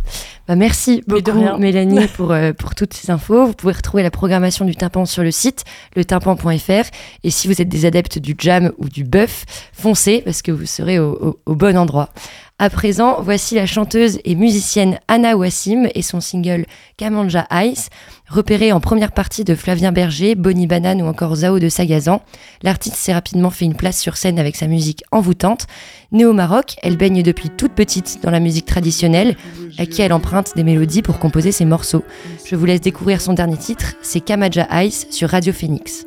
[0.46, 1.22] Bah, merci beaucoup.
[1.58, 3.46] Mélanie, pour, euh, pour toutes ces infos.
[3.46, 5.64] Vous pouvez retrouver la programmation du tympan sur le site,
[5.96, 6.90] letympan.fr.
[7.24, 10.66] Et si vous êtes des adeptes du jam ou du bœuf, foncez parce que vous
[10.66, 12.10] serez au, au- au bon endroit.
[12.60, 16.66] À présent, voici la chanteuse et musicienne Anna Wassim et son single
[16.96, 17.88] Kamanja Ice.
[18.28, 22.22] Repérée en première partie de Flavien Berger, Bonnie Banane ou encore Zao de Sagazan,
[22.62, 25.66] l'artiste s'est rapidement fait une place sur scène avec sa musique envoûtante.
[26.12, 29.13] Née au Maroc, elle baigne depuis toute petite dans la musique traditionnelle,
[29.78, 32.04] à qui elle emprunte des mélodies pour composer ses morceaux.
[32.44, 36.06] Je vous laisse découvrir son dernier titre, c'est Kamaja Ice sur Radio Phoenix.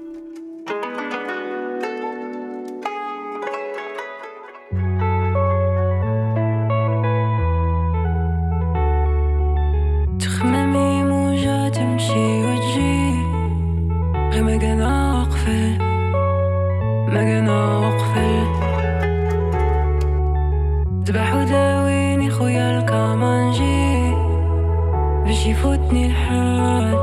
[25.47, 26.97] يفوتني الحال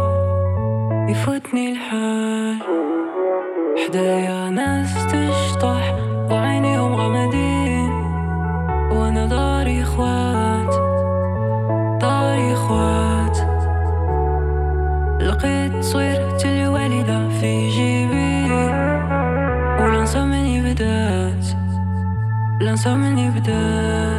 [1.08, 2.58] يفوتني الحال.
[3.86, 5.94] حدايا ناس تشطح
[6.30, 7.90] وعينيهم غمادين
[8.92, 10.74] وأنا داري خوات
[12.00, 13.36] داري خوات
[15.20, 18.52] لقيت صغيرة الوالدة في جيبي
[19.80, 21.44] والانسى مني بدات
[22.60, 24.13] الانسى مني بدات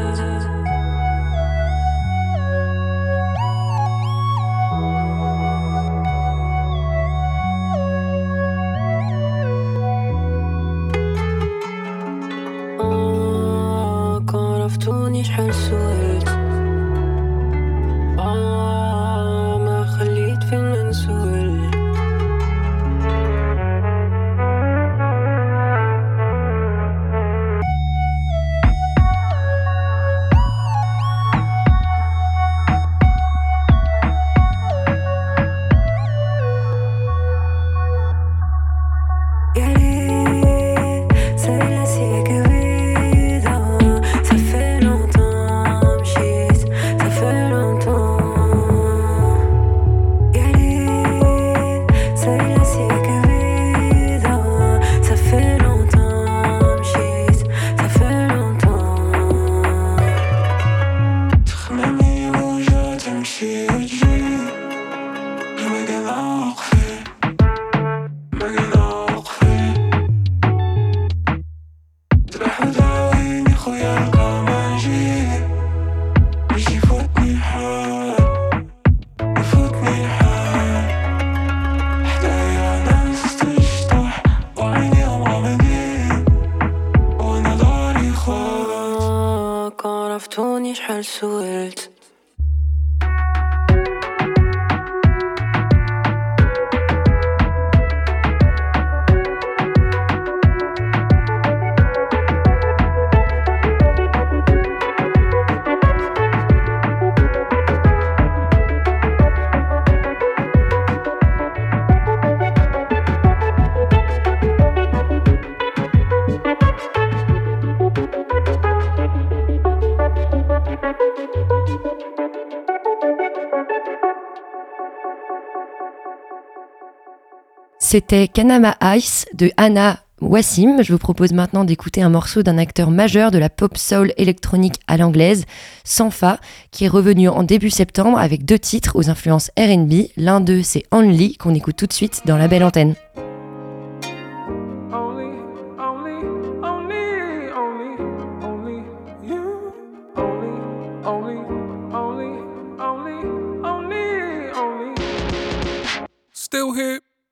[127.95, 130.83] C'était Kanama Ice de Anna Wassim.
[130.83, 134.81] Je vous propose maintenant d'écouter un morceau d'un acteur majeur de la pop soul électronique
[134.85, 135.45] à l'anglaise,
[135.85, 136.41] Sanfa,
[136.71, 140.09] qui est revenu en début septembre avec deux titres aux influences RB.
[140.17, 142.95] L'un d'eux, c'est Only, qu'on écoute tout de suite dans la belle antenne.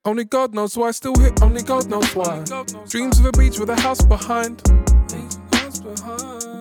[0.06, 0.90] Only God knows why.
[0.90, 2.44] I still here, only God knows why.
[2.90, 4.58] Dreams of a beach with a house behind.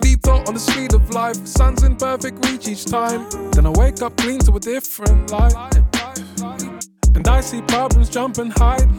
[0.01, 1.35] Deep thought on the speed of life.
[1.45, 3.29] Sun's in perfect reach each time.
[3.51, 5.53] Then I wake up clean to a different light.
[7.15, 8.89] And I see problems jump and hide.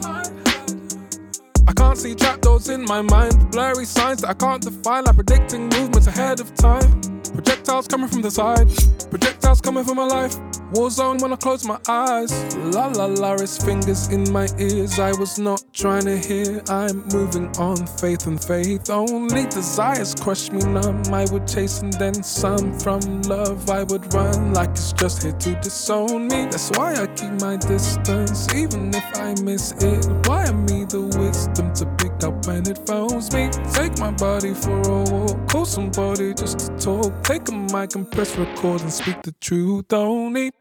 [1.67, 3.51] I can't see trapdoors in my mind.
[3.51, 7.01] Blurry signs that I can't define, like predicting movements ahead of time.
[7.33, 8.69] Projectiles coming from the side,
[9.09, 10.35] projectiles coming from my life.
[10.73, 12.31] War zone when I close my eyes.
[12.73, 14.97] La la la, his fingers in my ears.
[14.99, 16.61] I was not trying to hear.
[16.69, 18.89] I'm moving on, faith and faith.
[18.89, 21.03] Only desires crush me numb.
[21.13, 23.69] I would chase and then some from love.
[23.69, 26.45] I would run like it's just here to disown me.
[26.45, 30.05] That's why I keep my distance, even if I miss it.
[30.27, 33.49] Why me the wisdom to pick up when it phones me?
[33.95, 35.47] Take my body for a walk.
[35.47, 37.23] Call somebody just to talk.
[37.23, 39.93] Take a mic and press record and speak the truth.
[39.93, 40.51] Only,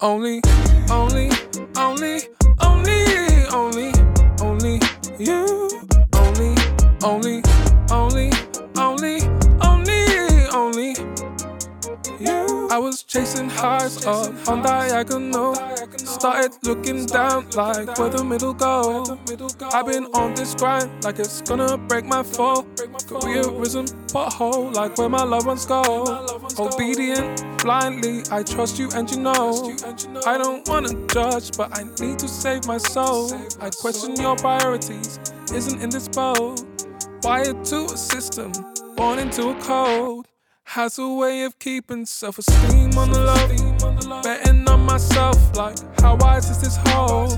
[0.00, 0.42] only,
[0.90, 1.30] only,
[1.78, 2.20] only,
[2.60, 3.00] only,
[3.50, 3.92] only,
[4.42, 4.80] only
[5.18, 5.70] you.
[6.12, 6.54] Only,
[7.02, 7.42] only,
[7.90, 8.35] only, only,
[12.18, 15.54] I was chasing highs up on diagonal.
[15.98, 19.04] Started looking down like where the middle go.
[19.72, 22.62] I've been on this grind like it's gonna break my fall.
[22.62, 25.82] Career Careerism pothole like where my loved ones go.
[26.58, 29.76] Obedient blindly, I trust you and you know.
[30.24, 33.30] I don't wanna judge, but I need to save my soul.
[33.60, 35.20] I question your priorities,
[35.52, 36.64] isn't in this boat.
[37.22, 38.52] Wired to a system,
[38.96, 40.25] born into a code.
[40.70, 44.22] Has a way of keeping self esteem on the low.
[44.22, 47.28] Betting on myself, like, how wise is this hole?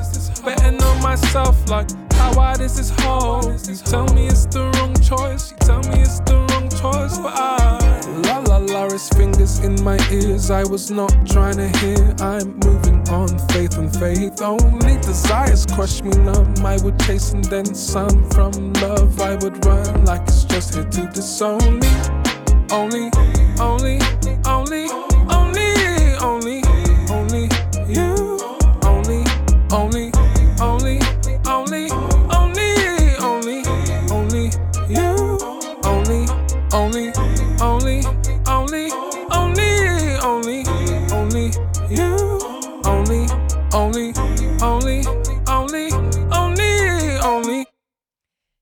[0.45, 3.45] Betting on myself, like, how wide is this hole?
[3.45, 7.35] You tell me it's the wrong choice, you tell me it's the wrong choice, but
[7.37, 8.01] I.
[8.25, 10.51] La la la, his fingers in my ears.
[10.51, 12.17] I was not trying to hear.
[12.21, 14.41] I'm moving on, faith and faith.
[14.41, 16.55] Only desires crush me numb.
[16.65, 19.21] I would chase and then some from love.
[19.21, 22.28] I would run like it's just here to disown me.
[22.71, 23.11] Only,
[23.59, 23.99] only,
[24.45, 24.89] only,
[25.31, 25.73] only,
[26.21, 26.63] only,
[27.11, 27.49] only.
[28.85, 29.25] Only,
[29.73, 30.13] only,
[30.61, 31.01] only,
[31.41, 31.91] only, only,
[33.21, 33.63] only,
[34.11, 34.51] only.
[35.85, 36.27] Only,
[36.73, 37.13] only, only,
[37.61, 38.03] only,
[38.47, 38.91] only,
[39.33, 40.65] only,
[41.13, 41.53] only.
[42.95, 43.27] Only,
[43.73, 44.13] only,
[44.63, 45.03] only,
[45.51, 45.91] only,
[46.33, 47.67] only, only.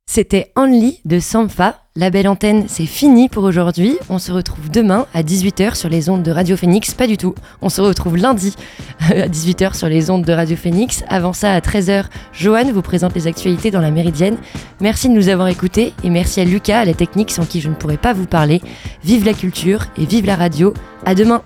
[0.06, 1.85] C'était Only de Sampha.
[1.98, 3.96] La belle antenne, c'est fini pour aujourd'hui.
[4.10, 6.92] On se retrouve demain à 18h sur les ondes de Radio Phoenix.
[6.92, 7.34] Pas du tout.
[7.62, 8.54] On se retrouve lundi
[9.00, 11.04] à 18h sur les ondes de Radio Phoenix.
[11.08, 14.36] Avant ça, à 13h, Joanne vous présente les actualités dans la Méridienne.
[14.82, 17.70] Merci de nous avoir écoutés et merci à Lucas, à la technique sans qui je
[17.70, 18.60] ne pourrais pas vous parler.
[19.02, 20.74] Vive la culture et vive la radio.
[21.06, 21.42] À demain!